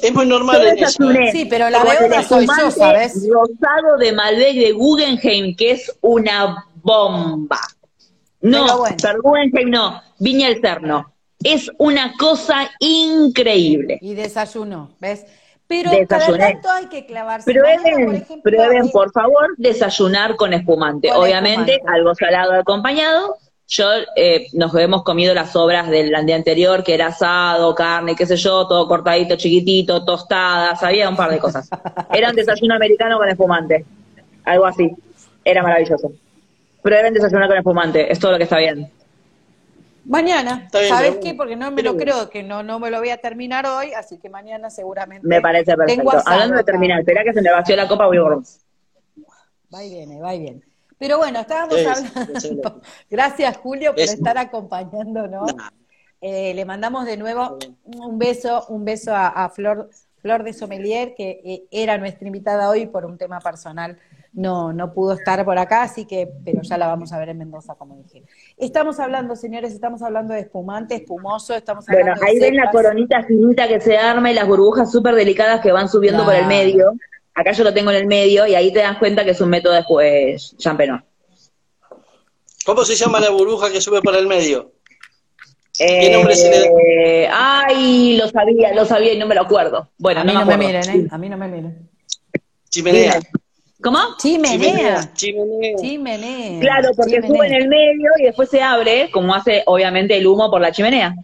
[0.01, 0.62] Es muy normal.
[0.62, 1.32] Yo desayuné.
[1.32, 3.14] Sí, pero la verdad soy yo, ¿sabes?
[3.28, 7.61] Rosado de Malbec de Guggenheim, que es una bomba.
[8.42, 11.12] No, pero Guggenheim no, Viña el Cerno.
[11.42, 13.99] Es una cosa increíble.
[14.01, 15.26] Y desayuno, ¿ves?
[15.69, 16.61] Pero desayuné.
[16.73, 17.53] hay que clavarse.
[17.53, 21.11] Prueben, por, prueben, por favor, desayunar con espumante.
[21.12, 23.37] Obviamente, algo salado acompañado.
[23.69, 28.25] Yo eh, nos hemos comido las sobras del día anterior, que era asado, carne, qué
[28.25, 31.69] sé yo, todo cortadito, chiquitito, tostadas, había un par de cosas.
[32.12, 33.85] Era un desayuno americano con espumante.
[34.45, 34.93] Algo así.
[35.45, 36.12] Era maravilloso.
[36.81, 38.89] Prueben desayunar con espumante, es todo lo que está bien.
[40.09, 41.35] Mañana, ¿sabes qué?
[41.35, 44.19] Porque no me lo creo, que no, no me lo voy a terminar hoy, así
[44.19, 45.27] que mañana seguramente.
[45.27, 46.23] Me parece perfecto.
[46.25, 48.23] Hablando de terminar, espera que se me vació la copa, voy a
[49.75, 50.61] Va y viene, va y viene.
[50.99, 52.81] Pero bueno, estábamos hablando.
[53.11, 55.53] Gracias, Julio, por estar acompañándonos.
[56.21, 61.41] Eh, le mandamos de nuevo un beso, un beso a, Flor, Flor de Sommelier, que
[61.45, 63.99] eh, era nuestra invitada hoy por un tema personal
[64.37, 67.39] no, no pudo estar por acá, así que, pero ya la vamos a ver en
[67.39, 68.22] Mendoza, como dije.
[68.59, 73.22] Estamos hablando, señores, estamos hablando de espumante, espumoso, estamos hablando Bueno, ahí ven la coronita
[73.22, 76.93] finita que se arma y las burbujas súper delicadas que van subiendo por el medio.
[77.34, 79.49] Acá yo lo tengo en el medio y ahí te das cuenta que es un
[79.49, 81.03] método después champenois.
[82.66, 84.72] ¿Cómo se llama la burbuja que sube por el medio?
[85.78, 86.66] ¿Qué nombre se le da?
[86.66, 89.89] Eh, ay, lo sabía, lo sabía y no me lo acuerdo.
[89.97, 91.09] Bueno, a mí no, me, miren, ¿eh?
[91.11, 91.89] A mí no me miren.
[92.68, 93.18] Chimenea.
[93.87, 94.01] ¿Cómo?
[94.18, 95.12] Chimenea.
[95.14, 95.76] Chimenea.
[95.80, 96.61] Chimenea.
[96.61, 100.51] Claro, porque sube en el medio y después se abre, como hace obviamente el humo
[100.51, 101.14] por la chimenea.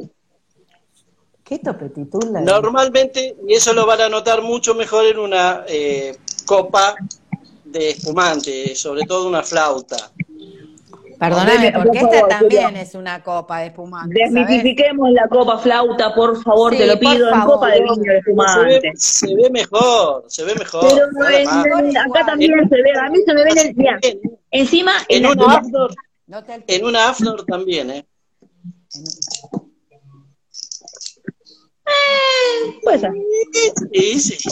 [1.42, 2.40] Qué topetitula.
[2.40, 6.94] Normalmente, y eso lo van a notar mucho mejor en una eh, copa
[7.64, 10.12] de espumante, sobre todo una flauta.
[11.22, 14.12] Perdóname, porque esta también es una copa de espumante.
[14.12, 18.92] Desmitifiquemos la copa flauta, por favor, te lo pido, en copa de vino de espumante.
[18.96, 20.82] Se ve, mejor, se ve mejor.
[20.82, 24.20] Pero acá también se ve, a mí se me ve en el.
[24.50, 25.94] Encima, en, una Afnor,
[26.66, 28.04] en una Afnor también, ¿eh?
[31.86, 33.12] Eh, ser.
[33.92, 34.50] Sí, sí,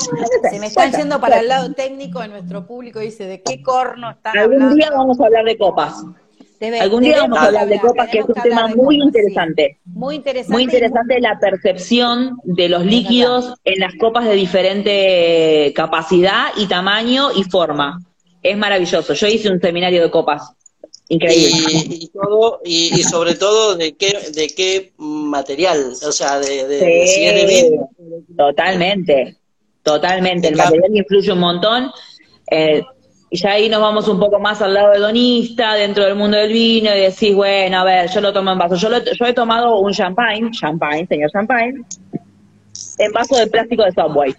[0.50, 4.10] Se me están yendo para el lado técnico de nuestro público, dice, ¿de qué corno
[4.10, 6.04] están Algún día vamos a hablar de copas.
[6.61, 9.78] Algún día vamos a hablar de copas, que es un tema muy interesante.
[9.86, 10.52] Muy interesante.
[10.52, 17.28] Muy interesante la percepción de los líquidos en las copas de diferente capacidad y tamaño
[17.34, 18.02] y forma.
[18.42, 19.14] Es maravilloso.
[19.14, 20.52] Yo hice un seminario de copas.
[21.08, 21.72] Increíble.
[21.88, 27.24] Y, todo, y, sobre todo de qué, de qué material, o sea, de, de, si
[27.24, 27.88] es de vidrio.
[28.36, 29.38] Totalmente,
[29.82, 30.48] totalmente.
[30.48, 31.90] El material influye un montón.
[32.50, 32.82] Eh,
[33.33, 36.53] y ya ahí nos vamos un poco más al lado hedonista, dentro del mundo del
[36.53, 38.74] vino, y decís, bueno, a ver, yo lo tomo en vaso.
[38.74, 41.81] Yo, yo he tomado un champagne, champagne, señor champagne,
[42.99, 44.35] en vaso de plástico de Subway.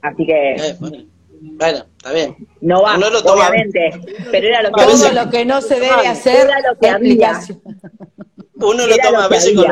[0.00, 0.54] Así que...
[0.54, 1.84] Eh, bueno.
[1.98, 2.36] está bien.
[2.62, 3.90] No va, lo obviamente,
[4.30, 7.38] pero era lo que Todo lo que no se debe hacer, era lo que había.
[8.54, 9.66] Uno lo toma a veces con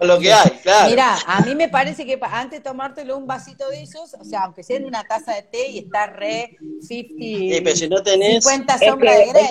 [0.00, 0.90] lo que hay, claro.
[0.90, 4.44] Mira, a mí me parece que antes de tomártelo un vasito de esos, o sea,
[4.44, 8.78] aunque sea en una taza de té y está re 50, si no tenés, 50
[8.78, 9.46] sombras de Grey,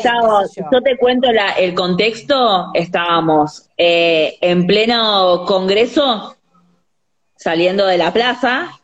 [0.71, 0.81] yo.
[0.81, 6.35] te cuento la, el contexto, estábamos eh, en pleno congreso,
[7.35, 8.79] saliendo de la plaza,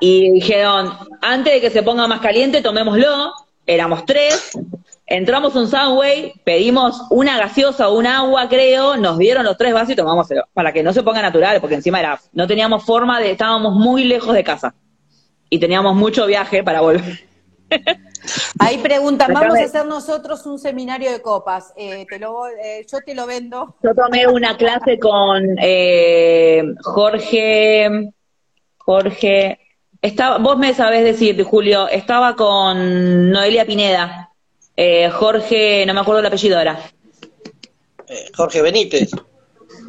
[0.00, 3.32] y dijeron, antes de que se ponga más caliente, tomémoslo,
[3.66, 4.52] éramos tres,
[5.12, 9.90] Entramos un Subway, pedimos una gaseosa o un agua, creo, nos dieron los tres vasos
[9.90, 13.32] y tomamos para que no se ponga natural, porque encima era, no teníamos forma de,
[13.32, 14.72] estábamos muy lejos de casa
[15.48, 17.24] y teníamos mucho viaje para volver.
[18.60, 21.72] Ahí preguntan, vamos a hacer nosotros un seminario de copas.
[21.76, 23.74] Eh, te lo, eh, yo te lo vendo.
[23.82, 28.12] Yo tomé una clase con eh, Jorge,
[28.78, 29.58] Jorge,
[30.00, 34.29] estaba, vos me sabés decir, Julio, estaba con Noelia Pineda.
[34.82, 36.80] Eh, Jorge, no me acuerdo el apellido ahora.
[38.08, 39.10] Eh, Jorge Benítez.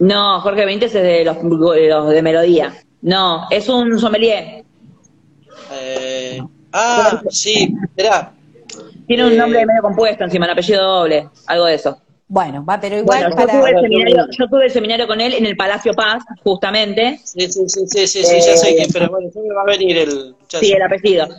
[0.02, 2.74] No, Jorge Benítez es de los, de Melodía.
[3.02, 4.66] No, es un sommelier.
[5.72, 6.42] Eh,
[6.74, 8.34] ah, sí, espera.
[9.08, 11.98] Tiene un nombre medio compuesto encima, un apellido doble, algo de eso.
[12.28, 15.46] Bueno, va, pero igual yo, tuve el seminario, yo tuve el seminario con él en
[15.46, 17.18] el Palacio Paz, justamente.
[17.24, 20.36] Sí, sí, sí, sí, sí, ya sé que, pero bueno, me va a venir el...
[20.50, 21.30] Sí, el apellido.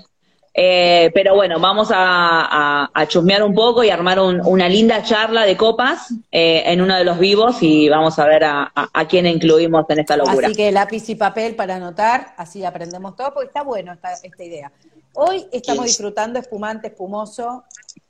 [0.54, 6.12] Eh, pero bueno, vamos a, chusmear un poco y armar una linda charla de copas
[6.30, 8.70] eh, en uno de los vivos y vamos a ver a,
[9.08, 10.48] quién incluimos en esta locura.
[10.48, 14.44] Así que lápiz y papel para anotar, así aprendemos todo, porque está bueno esta, esta
[14.44, 14.70] idea.
[15.14, 17.64] Hoy estamos disfrutando espumante, espumoso,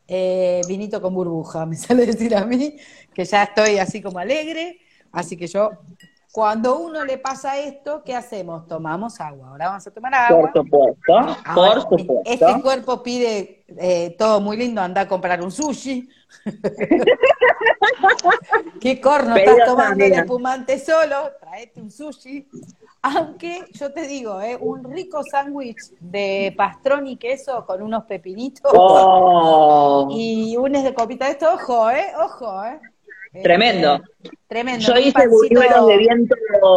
[0.09, 2.76] eh, vinito con burbuja, me sale decir a mí,
[3.14, 4.78] que ya estoy así como alegre,
[5.12, 5.70] así que yo
[6.33, 8.66] cuando uno le pasa esto, ¿qué hacemos?
[8.66, 9.51] Tomamos agua.
[9.51, 10.51] Ahora vamos a tomar agua.
[10.51, 12.22] Por supuesto, por supuesto.
[12.24, 16.09] Este cuerpo pide eh, todo muy lindo, anda a comprar un sushi.
[18.80, 21.33] ¿Qué corno estás tomando el espumante solo?
[21.39, 22.49] Traete un sushi.
[23.03, 28.72] Aunque yo te digo, eh, un rico sándwich de pastrón y queso con unos pepinitos
[28.74, 30.09] oh.
[30.11, 32.80] y unes de copita de esto, ojo, eh, ojo, eh.
[33.41, 34.03] Tremendo.
[34.47, 34.85] Tremendo.
[34.85, 36.37] Yo hice buñuelos de viento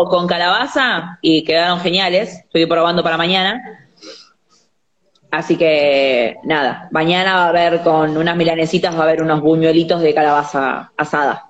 [0.10, 2.39] con calabaza y quedaron geniales.
[2.45, 3.62] Estoy probando para mañana.
[5.32, 9.99] Así que nada, mañana va a haber con unas milanesitas, va a haber unos buñuelitos
[10.01, 11.49] de calabaza asada.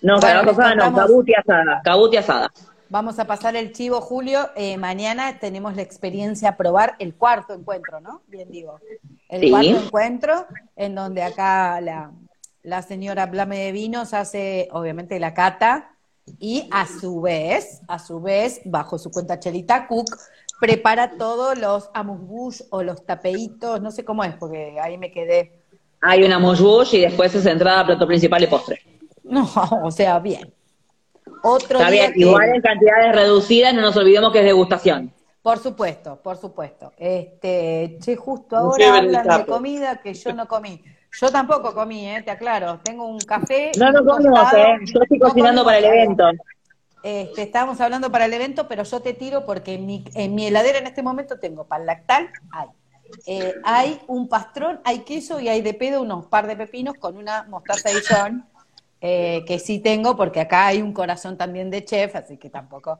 [0.00, 2.52] No, calabaza asada no, cabuti asada, cabuti asada.
[2.88, 4.50] Vamos a pasar el chivo, Julio.
[4.54, 8.22] Eh, mañana tenemos la experiencia a probar el cuarto encuentro, ¿no?
[8.28, 8.78] Bien digo.
[9.28, 12.12] El cuarto encuentro, en donde acá la,
[12.66, 15.92] la señora Blame de Vinos hace obviamente la cata
[16.40, 20.16] y a su vez, a su vez, bajo su cuenta Chelita Cook,
[20.60, 25.62] prepara todos los amusbush o los tapeitos, no sé cómo es, porque ahí me quedé.
[26.00, 28.80] Hay un amusbush y después es entrada, plato principal y postre.
[29.22, 29.48] No,
[29.84, 30.52] o sea, bien.
[31.44, 35.14] Otro Está bien, igual en cantidades reducidas, no nos olvidemos que es degustación.
[35.40, 36.92] Por supuesto, por supuesto.
[36.96, 40.82] Este, che, justo ahora hablan de comida que yo no comí.
[41.20, 42.78] Yo tampoco comí, eh, te aclaro.
[42.82, 43.72] Tengo un café.
[43.78, 44.76] No, no comimos, eh.
[44.84, 46.24] Yo estoy cocinando para el evento.
[47.02, 50.46] Este, estábamos hablando para el evento, pero yo te tiro porque en mi, en mi
[50.48, 52.66] heladera en este momento tengo pan lactal, hay.
[53.26, 57.16] eh, hay un pastrón, hay queso y hay de pedo unos par de pepinos con
[57.16, 58.44] una mostaza de John,
[59.00, 62.98] eh, que sí tengo, porque acá hay un corazón también de chef, así que tampoco.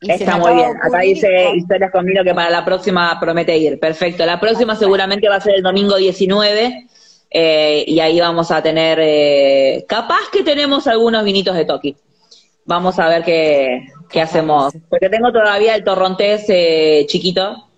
[0.00, 0.76] Está muy bien.
[0.80, 3.80] Acá dice historias conmigo que para la próxima promete ir.
[3.80, 4.24] Perfecto.
[4.24, 6.86] La próxima seguramente va a ser el domingo 19.
[7.30, 11.96] Eh, y ahí vamos a tener, capaz que tenemos algunos vinitos de Toki.
[12.64, 14.74] Vamos a ver qué, qué hacemos.
[14.88, 16.46] Porque tengo todavía el torrontés
[17.06, 17.68] chiquito,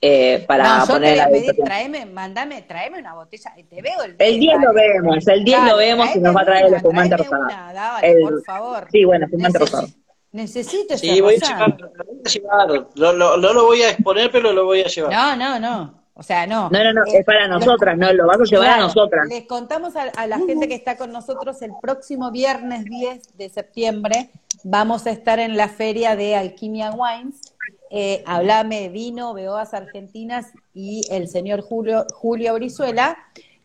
[0.00, 4.16] eh, para no, poner te voy a traeme, mandame, traeme una botella, te veo el
[4.16, 4.30] 10.
[4.30, 7.16] El 10 lo vemos, el 10 lo vemos y nos va a traer el espumante
[7.16, 7.46] rosado.
[8.02, 8.88] el, por favor.
[8.92, 9.88] Sí, bueno, espumante rosado.
[10.32, 11.76] Necesito ese Sí, voy a
[12.28, 15.12] llevar, lo, lo, no lo voy a exponer, pero lo voy a llevar.
[15.12, 16.05] No, no, no.
[16.18, 16.70] O sea, no.
[16.70, 19.28] No, no, no, es para nosotras, no, lo vamos a llevar a nosotras.
[19.28, 23.48] Les contamos a, a, la gente que está con nosotros el próximo viernes 10 de
[23.50, 24.30] septiembre.
[24.64, 27.52] Vamos a estar en la feria de Alquimia Wines
[27.90, 33.16] eh, Hablame Vino, Beoas Argentinas y el señor Julio, Julio Brizuela.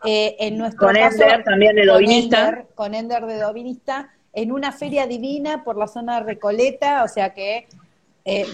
[0.03, 2.65] Eh, en nuestro con Ender también de Dovinista.
[2.73, 7.33] Con Ender, de Dovinista, en una feria divina por la zona de Recoleta, o sea
[7.35, 7.67] que
[8.25, 8.45] eh,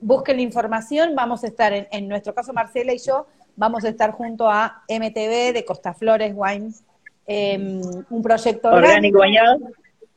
[0.00, 3.26] busquen la información, vamos a estar, en, nuestro caso Marcela y yo,
[3.56, 6.72] vamos a estar junto a MTV de Costa Flores Wine,
[7.26, 7.80] em,
[8.10, 9.18] un proyecto orgánico.
[9.18, 9.58] bañado.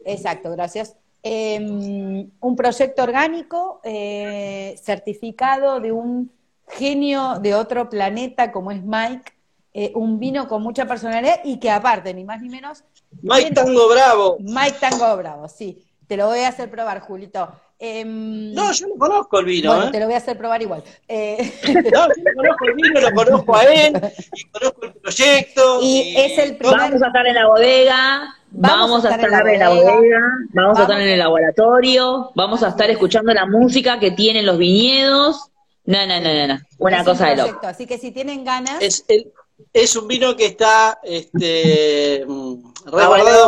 [0.03, 0.95] Exacto, gracias.
[1.23, 6.31] Em, un proyecto orgánico eh, certificado de un
[6.67, 9.31] genio de otro planeta como es Mike,
[9.73, 12.83] eh, un vino con mucha personalidad y que aparte, ni más ni menos...
[13.21, 14.38] Mike Tango Bravo.
[14.39, 15.83] Mike Tango Bravo, sí.
[16.07, 17.51] Te lo voy a hacer probar, Julito.
[17.78, 19.71] Em, no, yo no conozco el vino.
[19.71, 19.91] Bueno, ¿eh?
[19.91, 20.84] te lo voy a hacer probar igual.
[21.07, 24.01] No, yo no conozco el vino, lo conozco a él,
[24.34, 25.80] y conozco el proyecto.
[25.82, 30.21] Y, es el Vamos a estar en la bodega, Vamos, a estar, en la bodega,
[30.53, 34.57] vamos, a estar en el laboratorio, vamos a estar escuchando la música que tienen los
[34.57, 35.51] viñedos.
[35.84, 37.67] No, no, no, no, Una cosa de loco.
[37.67, 38.82] Así que si tienen ganas.
[38.82, 39.32] Es, el,
[39.73, 42.26] es un vino que está este,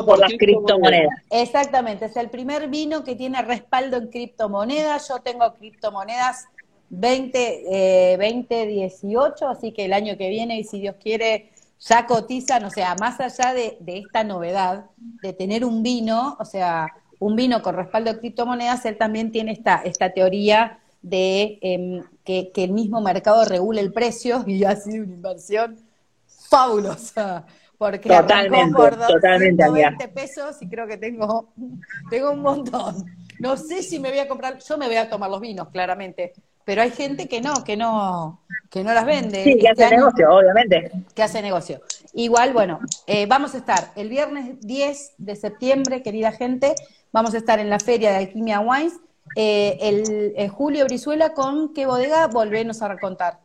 [0.05, 1.13] por las criptomonedas.
[1.29, 5.07] Exactamente, es el primer vino que tiene respaldo en criptomonedas.
[5.07, 6.45] Yo tengo criptomonedas
[6.89, 12.63] 20, eh, 2018, así que el año que viene, y si Dios quiere ya cotizan,
[12.65, 16.87] o sea, más allá de, esta novedad de tener un vino, o sea,
[17.19, 22.51] un vino con respaldo de criptomonedas, él también tiene esta, esta teoría de em, que,
[22.55, 25.77] el mismo mercado regule el precio y ha sido una inversión
[26.25, 27.45] fabulosa.
[27.77, 31.53] Porque totalmente, por totalmente, 120 pesos y creo que tengo,
[32.09, 33.05] tengo un montón.
[33.39, 36.33] No sé si me voy a comprar, yo me voy a tomar los vinos, claramente,
[36.65, 39.43] pero hay gente que no, que no, que no las vende.
[39.43, 40.91] Sí, que hace negocio, obviamente.
[41.15, 41.81] Que hace negocio.
[42.13, 46.73] Igual, bueno, eh, vamos a estar el viernes 10 de septiembre, querida gente,
[47.11, 48.99] vamos a estar en la feria de Alquimia Wines.
[49.35, 52.27] Eh, el, Julio Brizuela, ¿con qué bodega?
[52.27, 53.39] Volvenos a recontar.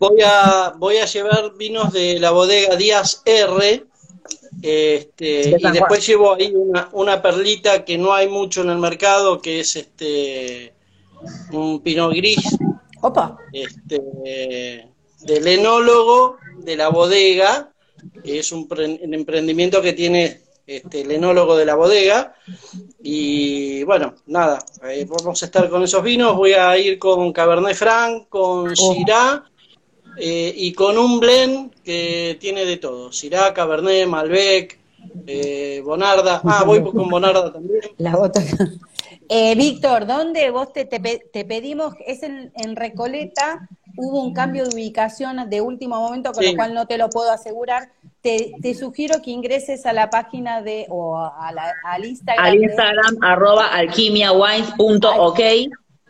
[0.00, 3.84] Voy a, voy a llevar vinos de la bodega Díaz R,
[4.62, 9.42] este, y después llevo ahí una, una perlita que no hay mucho en el mercado,
[9.42, 10.72] que es este
[11.52, 12.56] un pino gris.
[13.02, 13.36] Opa.
[13.52, 14.88] Este,
[15.20, 17.70] del enólogo de la bodega,
[18.24, 22.34] que es un, emprendimiento que tiene este, el enólogo de la bodega.
[23.02, 24.64] Y bueno, nada,
[25.08, 26.36] vamos a estar con esos vinos.
[26.36, 29.49] Voy a ir con Cabernet Franc, con Syrah
[30.18, 34.78] eh, y con un blend que tiene de todo: Syrah, Cabernet, Malbec,
[35.26, 36.40] eh, Bonarda.
[36.44, 37.82] Ah, voy con Bonarda también.
[37.98, 38.40] La bota.
[39.32, 41.94] Eh, Víctor, ¿dónde vos te, te, pedimos?
[42.04, 46.88] Es en, Recoleta, hubo un cambio de ubicación de último momento, con lo cual no
[46.88, 47.90] te lo puedo asegurar.
[48.22, 52.44] Te, sugiero que ingreses a la página de, o a la, al Instagram.
[52.44, 55.40] Al Instagram, arroba alquimiawines.ok,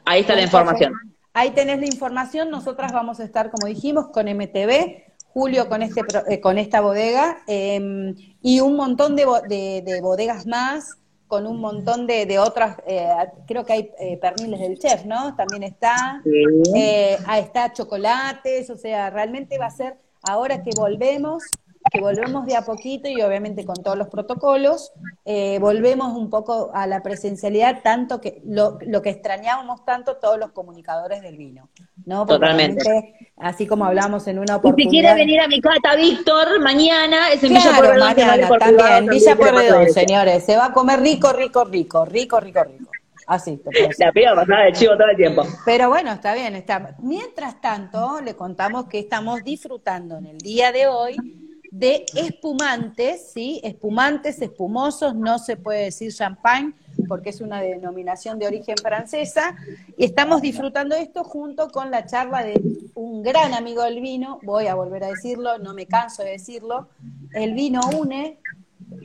[0.06, 0.94] ahí está la información.
[1.32, 6.02] Ahí tenés la información, nosotras vamos a estar, como dijimos, con MTV, Julio con, este,
[6.28, 9.24] eh, con esta bodega em, y un montón de,
[9.84, 10.98] de bodegas más
[11.30, 13.08] con un montón de, de otras, eh,
[13.46, 15.36] creo que hay eh, perniles del chef, ¿no?
[15.36, 16.20] También está,
[16.74, 19.96] eh, ah, está chocolates, o sea, realmente va a ser,
[20.28, 21.44] ahora que volvemos,
[21.90, 24.92] que volvemos de a poquito y obviamente con todos los protocolos,
[25.60, 30.52] volvemos un poco a la presencialidad, tanto que lo, lo que extrañábamos tanto todos los
[30.52, 31.68] comunicadores del vino.
[32.06, 32.26] ¿no?
[32.26, 33.14] Totalmente.
[33.36, 34.90] Así como hablamos en una oportunidad.
[34.90, 37.98] Y si quiere venir a mi cata, Víctor, mañana es en Villa Pueyrredón.
[38.00, 40.44] Mañana, también, Villa Pueyrredón, señores.
[40.44, 42.90] Se va a comer rico, rico, rico, rico, rico, rico.
[43.26, 43.60] Así.
[43.98, 45.42] La piba pasada de chivo todo el tiempo.
[45.64, 46.54] Pero bueno, está bien.
[46.56, 46.96] Está.
[46.98, 51.16] Mientras tanto, le contamos que estamos disfrutando en el día de hoy
[51.70, 53.60] de espumantes, ¿sí?
[53.62, 56.74] Espumantes, espumosos, no se puede decir champagne,
[57.08, 59.56] porque es una denominación de origen francesa,
[59.96, 62.60] y estamos disfrutando esto junto con la charla de
[62.94, 66.88] un gran amigo del vino, voy a volver a decirlo, no me canso de decirlo,
[67.32, 68.38] el vino une,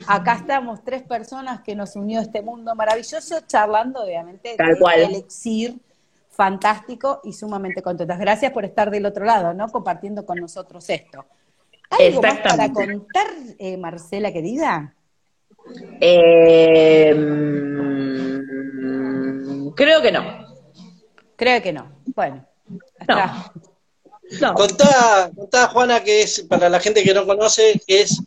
[0.08, 5.02] acá estamos tres personas que nos unió este mundo maravilloso, charlando obviamente Tal cual.
[5.02, 5.78] elixir
[6.30, 8.18] fantástico y sumamente contentas.
[8.18, 9.68] Gracias por estar del otro lado, ¿no?
[9.68, 11.24] Compartiendo con nosotros esto.
[11.90, 13.26] ¿Algo más para contar,
[13.58, 14.94] eh, Marcela, querida?
[16.00, 17.14] Eh,
[19.74, 20.46] creo que no.
[21.36, 21.92] Creo que no.
[22.14, 22.46] Bueno.
[22.98, 23.52] Hasta...
[24.40, 24.54] No.
[24.54, 28.20] Contá, contá, Juana, que es, para la gente que no conoce, que es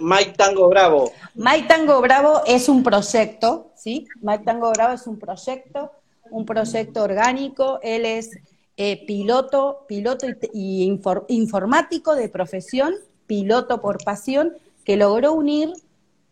[0.00, 1.12] Mike Tango Bravo.
[1.34, 4.06] Mike Tango Bravo es un proyecto, ¿sí?
[4.20, 5.90] Mike Tango Bravo es un proyecto,
[6.30, 7.80] un proyecto orgánico.
[7.82, 8.30] Él es
[8.76, 10.98] eh, piloto, piloto y,
[11.28, 12.94] informático de profesión,
[13.26, 14.54] piloto por pasión,
[14.84, 15.72] que logró unir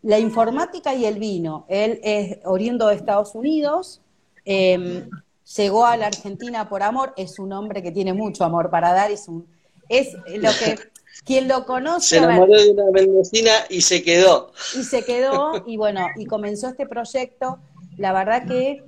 [0.01, 1.65] la informática y el vino.
[1.69, 4.01] Él es oriundo de Estados Unidos,
[4.45, 5.09] em,
[5.55, 9.11] llegó a la Argentina por amor, es un hombre que tiene mucho amor para dar,
[9.11, 9.45] es un
[9.91, 10.77] es lo que
[11.25, 12.15] quien lo conoce.
[12.15, 14.51] Se enamoró de una mendocina y se quedó.
[14.75, 17.59] Y se quedó, y bueno, y comenzó este proyecto.
[17.97, 18.83] La verdad que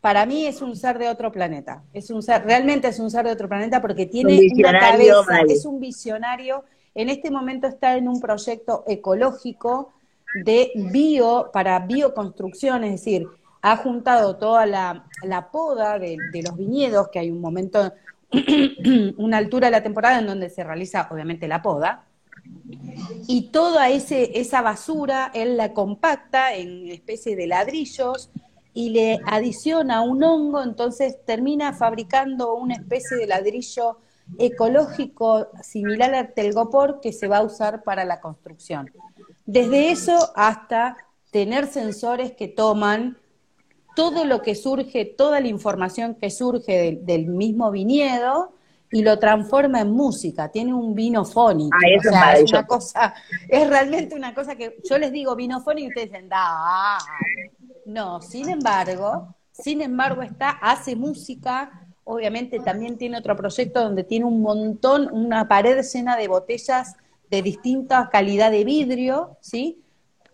[0.00, 1.82] para mí es un ser de otro planeta.
[1.92, 5.64] Es un ser, realmente es un ser de otro planeta porque tiene una cabeza, es
[5.64, 6.64] un visionario.
[6.94, 9.92] En este momento está en un proyecto ecológico
[10.44, 13.26] de bio, para bioconstrucción, es decir,
[13.62, 15.04] ha juntado toda la,
[15.50, 17.92] poda de, los viñedos, que hay un momento,
[19.16, 22.04] una altura de la temporada en donde se realiza obviamente la poda,
[23.26, 28.30] y toda ese, esa basura él la compacta en especie de ladrillos
[28.74, 33.98] y le adiciona un hongo, entonces termina fabricando una especie de ladrillo
[34.38, 38.90] ecológico similar al telgopor que se va a usar para la construcción.
[39.46, 40.96] Desde eso hasta
[41.30, 43.18] tener sensores que toman
[43.96, 48.52] todo lo que surge, toda la información que surge del, mismo viñedo
[48.92, 50.50] y lo transforma en música.
[50.50, 51.76] Tiene un vino fónico.
[52.14, 53.14] Ah, es una cosa,
[53.48, 57.57] es realmente una cosa que yo les digo vino fónico y ustedes dicen, dale
[57.88, 64.26] no, sin embargo, sin embargo está, hace música, obviamente también tiene otro proyecto donde tiene
[64.26, 66.96] un montón, una pared llena de botellas
[67.30, 69.82] de distinta calidad de vidrio, ¿sí?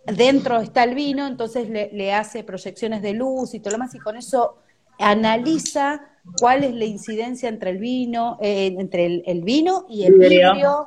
[0.05, 4.00] Dentro está el vino, entonces le, hace proyecciones de luz y todo lo demás, y
[4.00, 4.59] con eso
[4.98, 6.09] analiza
[6.40, 10.86] cuál es la incidencia entre el vino, eh, entre el, vino y el vidrio.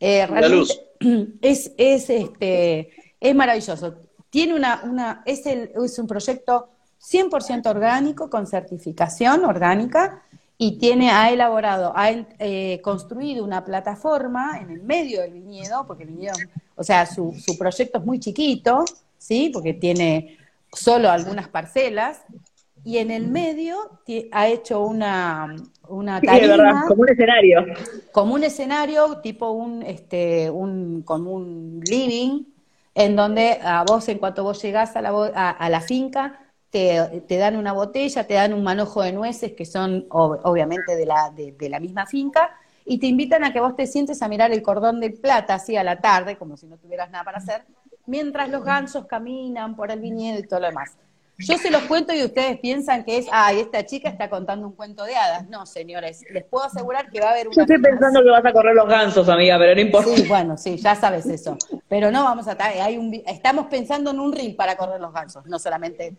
[0.00, 0.80] Eh, la luz.
[1.42, 2.90] Es, es, este,
[3.20, 4.07] es maravilloso.
[4.30, 6.68] Tiene una, una es, el, es un proyecto
[7.00, 10.22] 100% orgánico, con certificación orgánica,
[10.56, 16.02] y tiene, ha elaborado, ha eh, construido una plataforma en el medio del viñedo, porque
[16.02, 16.34] el viñedo,
[16.74, 18.84] o sea, su, su proyecto es muy chiquito,
[19.16, 19.50] ¿sí?
[19.52, 20.36] Porque tiene
[20.72, 22.22] solo algunas parcelas,
[22.84, 23.76] y en el medio
[24.32, 25.54] ha hecho una,
[25.88, 27.66] una tarima, como un escenario.
[28.12, 32.44] Como un escenario, tipo un, este, un, como un living,
[32.98, 37.54] en donde a vos, en cuanto vos llegás a la, a, la finca, te, dan
[37.54, 41.78] una botella, te dan un manojo de nueces que son obviamente de la, de, la
[41.78, 42.50] misma finca,
[42.84, 45.76] y te invitan a que vos te sientes a mirar el cordón de plata así
[45.76, 47.66] a la tarde, como si no tuvieras nada para hacer,
[48.06, 50.98] mientras los gansos caminan por el viñedo y todo lo demás.
[51.40, 54.72] Yo se los cuento y ustedes piensan que es, ay, esta chica está contando un
[54.74, 55.48] cuento de hadas.
[55.48, 57.54] No, señores, les puedo asegurar que va a haber una...
[57.56, 60.16] Yo estoy pensando que vas a correr los gansos, amiga, pero no importa.
[60.16, 61.56] Sí, bueno, sí, ya sabes eso.
[61.88, 62.56] Pero no vamos a...
[62.60, 66.16] Hay un, estamos pensando en un ring para correr los gansos, no solamente...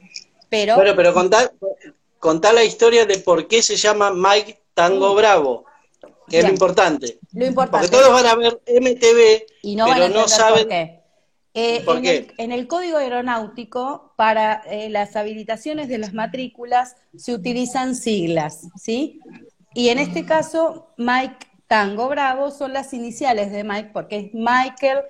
[0.47, 0.75] Pero...
[0.75, 1.51] Bueno, pero contá,
[2.17, 5.65] contá la historia de por qué se llama Mike Tango Bravo,
[6.29, 7.19] que es lo importante.
[7.33, 7.89] Lo importante.
[7.89, 10.71] Porque todos van a ver MTV, y no pero no saben...
[11.55, 11.83] Eh,
[12.37, 19.21] en, El, código aeronáutico, para eh, las habilitaciones de las matrículas se utilizan siglas, ¿sí?
[19.73, 25.03] Y en este caso, Mike Tango Bravo son las iniciales de Mike, porque es Michael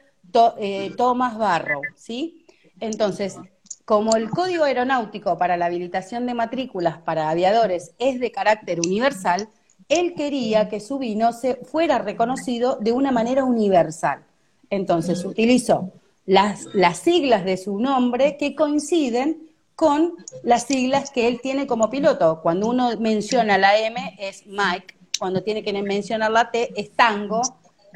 [0.59, 2.45] eh, Thomas Barrow, ¿sí?
[2.79, 3.37] Entonces,
[3.83, 9.49] como el código aeronáutico para la habilitación de matrículas para aviadores es de carácter universal,
[9.87, 14.23] él quería que su vino se fuera reconocido de una manera universal.
[14.69, 15.91] Entonces utilizó
[16.29, 20.13] las, las siglas de su nombre que coinciden con
[20.43, 22.41] las siglas que él tiene como piloto.
[22.43, 27.41] Cuando uno menciona la M es Mike, cuando tiene que mencionar la T es Tango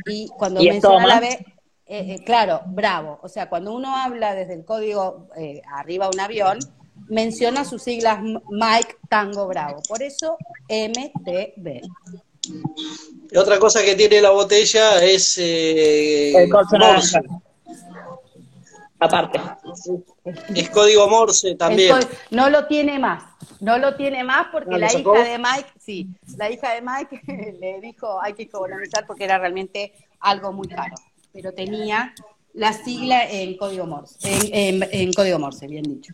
[0.07, 1.45] y cuando menciona la B, eh,
[1.86, 3.19] eh, claro, Bravo.
[3.21, 6.57] O sea, cuando uno habla desde el código eh, arriba un avión,
[7.09, 9.79] menciona sus siglas Mike Tango Bravo.
[9.88, 10.38] Por eso
[10.69, 11.81] MTB.
[13.38, 16.49] otra cosa que tiene la botella es el
[19.03, 19.39] aparte.
[20.55, 21.95] Es código Morse también.
[22.31, 23.23] No lo tiene más,
[23.59, 27.81] no lo tiene más porque la hija de Mike, sí, la hija de Mike le
[27.81, 30.95] dijo hay que economizar porque era realmente algo muy caro,
[31.31, 32.13] pero tenía
[32.53, 36.13] la sigla en código Morse, en código Morse, bien dicho.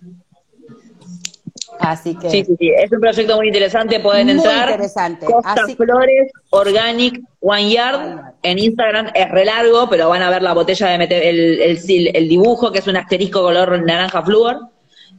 [1.79, 2.29] Así que.
[2.29, 2.69] Sí, sí, sí.
[2.69, 3.99] Es un proyecto muy interesante.
[3.99, 4.69] Pueden muy entrar.
[4.69, 5.25] Interesante.
[5.25, 8.33] Costa Flores Organic One Yard.
[8.43, 11.79] En Instagram es re largo, pero van a ver la botella de meter el,
[12.13, 14.59] el, dibujo, que es un asterisco color naranja flúor.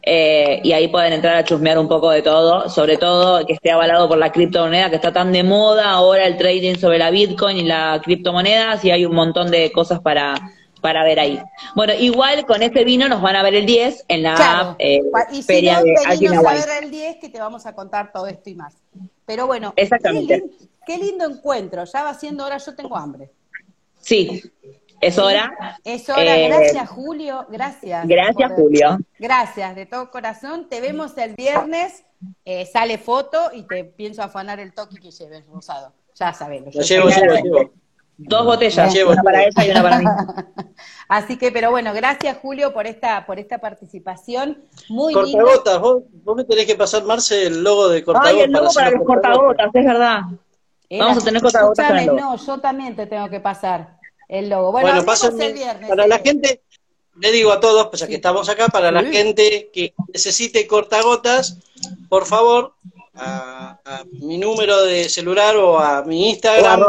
[0.02, 3.70] Eh, y ahí pueden entrar a chusmear un poco de todo, sobre todo que esté
[3.70, 7.58] avalado por la criptomoneda, que está tan de moda ahora el trading sobre la Bitcoin
[7.58, 10.36] y la criptomoneda, y hay un montón de cosas para,
[10.80, 11.40] para ver ahí.
[11.74, 15.00] Bueno, igual con este vino nos van a ver el 10 en la eh,
[15.32, 18.50] y si no, de a ver el 10 que te vamos a contar todo esto
[18.50, 18.74] y más.
[19.26, 20.44] Pero bueno, Exactamente.
[20.86, 21.84] Qué, lindo, encuentro.
[21.84, 23.30] Ya va siendo hora, yo tengo hambre.
[24.00, 24.42] Sí,
[25.00, 25.78] es hora.
[25.84, 26.36] Es hora.
[26.36, 27.46] Eh, gracias, Julio.
[27.48, 28.08] Gracias.
[28.08, 28.98] Gracias, Julio.
[29.18, 30.68] Gracias, de todo corazón.
[30.68, 32.04] Te vemos el viernes.
[32.44, 35.94] Eh, sale foto y te pienso afanar el toque que lleves, Rosado.
[36.14, 36.62] Ya sabes.
[36.74, 37.70] Lo llevo, llevo, llevo.
[38.22, 40.04] Dos botellas, una para ella y una para mí.
[41.08, 44.62] Así que, pero bueno, gracias Julio por esta, por esta participación.
[44.88, 48.34] Muy Cortagotas, vos, vos me tenés que pasar, Marce, el logo de cortagotas.
[48.34, 50.20] Ay, el logo para, los cortagotas, es verdad.
[50.98, 52.06] Vamos a tener cortagotas.
[52.06, 53.98] no, yo también te tengo que pasar
[54.28, 54.70] el logo.
[54.70, 55.88] Bueno, bueno el viernes.
[55.88, 56.62] Para la gente,
[57.18, 61.58] le digo a todos, pues ya que estamos acá, para la gente que necesite cortagotas,
[62.08, 62.74] por favor,
[63.14, 66.84] a, mi número de celular o a mi Instagram.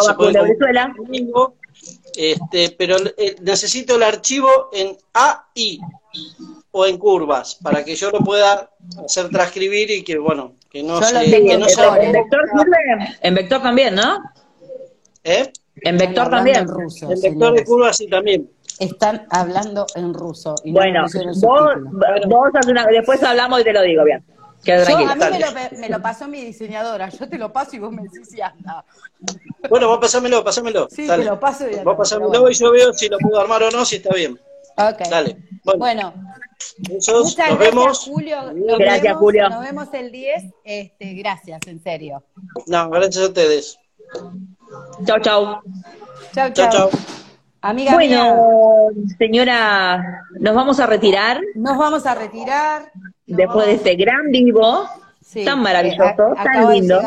[2.15, 5.79] este, pero eh, necesito el archivo en AI
[6.71, 8.69] o en curvas para que yo lo pueda
[9.03, 11.13] hacer transcribir y que, bueno, que no se...
[11.29, 12.49] Que no ¿En vector
[13.21, 14.19] En vector también, ¿no?
[15.23, 15.51] ¿Eh?
[15.75, 16.57] En vector también.
[16.57, 18.49] En, ruso, en vector de curvas sí también.
[18.79, 20.55] Están hablando en ruso.
[20.63, 21.05] Y bueno,
[21.41, 21.71] vos,
[22.27, 24.23] vos una, después hablamos y te lo digo bien
[24.67, 28.29] a mí me lo, pasó mi diseñadora, yo te lo paso y vos me decís
[28.29, 28.85] si anda.
[29.69, 30.87] Bueno, vos pasámelo, pasámelo.
[30.89, 33.71] Sí, te lo paso y Vos pasámelo y yo veo si lo puedo armar o
[33.71, 34.39] no, si está bien.
[34.77, 35.07] Ok.
[35.09, 35.37] Dale.
[35.77, 36.13] Bueno.
[36.89, 37.99] muchas nos gracias, vemos.
[37.99, 38.53] Julio.
[38.53, 39.49] Nos gracias, vemos, Julio.
[39.49, 40.43] Nos vemos el 10.
[40.63, 42.23] Este, gracias, en serio.
[42.67, 43.79] No, gracias a ustedes.
[45.05, 45.61] Chau, chau.
[46.33, 46.69] Chau, chau.
[46.71, 46.89] chau.
[47.63, 48.87] Amiga bueno,
[49.19, 51.39] señora, nos vamos a retirar.
[51.53, 52.91] Nos vamos a retirar.
[53.35, 54.87] Después de este gran vivo,
[55.45, 57.01] tan maravilloso, tan lindo.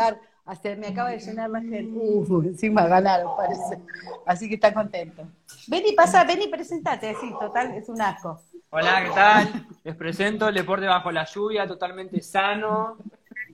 [0.77, 1.87] me acaba de llenar la gente.
[1.93, 3.79] Uh, encima ganaron, parece.
[4.25, 5.23] Así que está contento.
[5.67, 8.41] Ven y pasa, ven y presentate, sí, total, es un asco.
[8.69, 9.67] Hola, ¿qué tal?
[9.83, 12.97] Les presento el deporte bajo la lluvia, totalmente sano.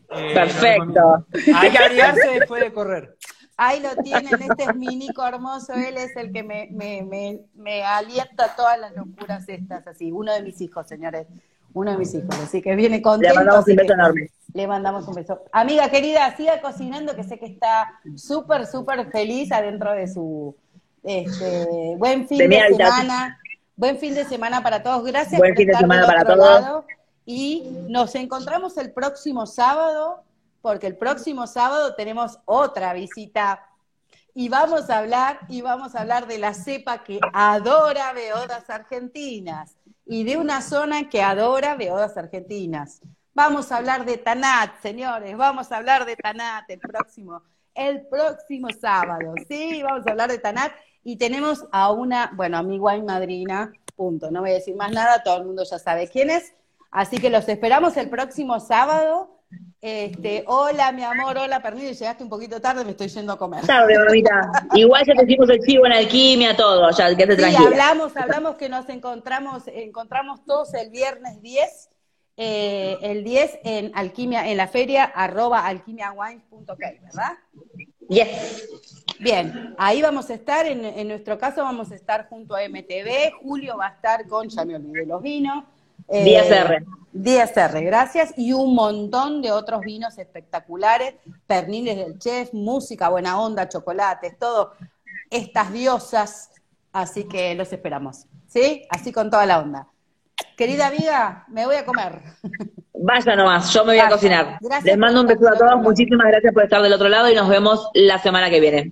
[0.09, 1.25] Eh, Perfecto.
[1.55, 3.17] Hay que arriesgarse después de correr.
[3.57, 7.41] Ahí lo tienen, este es mi Nico hermoso, él es el que me, me, me,
[7.53, 11.27] me alienta a todas las locuras estas, así, uno de mis hijos, señores,
[11.73, 13.33] uno de mis hijos, así que viene contento.
[13.33, 14.31] Le mandamos un beso enorme.
[14.53, 15.41] Le mandamos un beso.
[15.51, 20.55] Amiga querida, siga cocinando, que sé que está súper, súper feliz adentro de su
[21.03, 23.39] este, buen fin de, semana.
[23.75, 25.03] Buen fin de semana para todos.
[25.05, 26.85] Gracias buen fin de semana para todos.
[27.25, 30.23] y nos encontramos el próximo sábado
[30.61, 33.65] porque el próximo sábado tenemos otra visita
[34.33, 39.75] y vamos a hablar y vamos a hablar de la cepa que adora beodas argentinas
[40.05, 43.01] y de una zona que adora beodas argentinas.
[43.33, 47.41] Vamos a hablar de Tanat, señores, vamos a hablar de Tanat el próximo
[47.73, 49.33] el próximo sábado.
[49.47, 50.73] Sí, vamos a hablar de Tanat
[51.03, 54.29] y tenemos a una, bueno, amiga y madrina, punto.
[54.29, 56.53] No voy a decir más nada, todo el mundo ya sabe quién es.
[56.91, 59.40] Así que los esperamos el próximo sábado
[59.81, 63.65] este, hola, mi amor, hola, perdido, llegaste un poquito tarde, me estoy yendo a comer.
[63.65, 64.67] Tarde, mamita.
[64.75, 68.55] Igual ya te hicimos el chivo en alquimia, todo, ya, que te sí, hablamos, hablamos
[68.57, 71.89] que nos encontramos, encontramos todos el viernes 10,
[72.37, 77.31] eh, el 10 en alquimia, en la feria, arroba ¿verdad?
[78.07, 78.67] Yes.
[79.19, 83.77] Bien, ahí vamos a estar, en, nuestro caso vamos a estar junto a MTV, Julio
[83.77, 85.63] va a estar con, ya me olvidé los vinos.
[86.07, 86.85] Eh, Díaz R.
[87.13, 88.33] Díaz R, gracias.
[88.37, 91.15] Y un montón de otros vinos espectaculares,
[91.47, 94.73] perniles del chef, música, buena onda, chocolates, todo.
[95.29, 96.51] Estas diosas,
[96.93, 98.25] así que los esperamos.
[98.47, 98.85] ¿Sí?
[98.89, 99.87] Así con toda la onda.
[100.57, 102.21] Querida amiga, me voy a comer.
[102.93, 104.59] Vaya nomás, yo me voy a cocinar.
[104.83, 107.49] Les mando un beso a todos, muchísimas gracias por estar del otro lado y nos
[107.49, 108.91] vemos la semana que viene.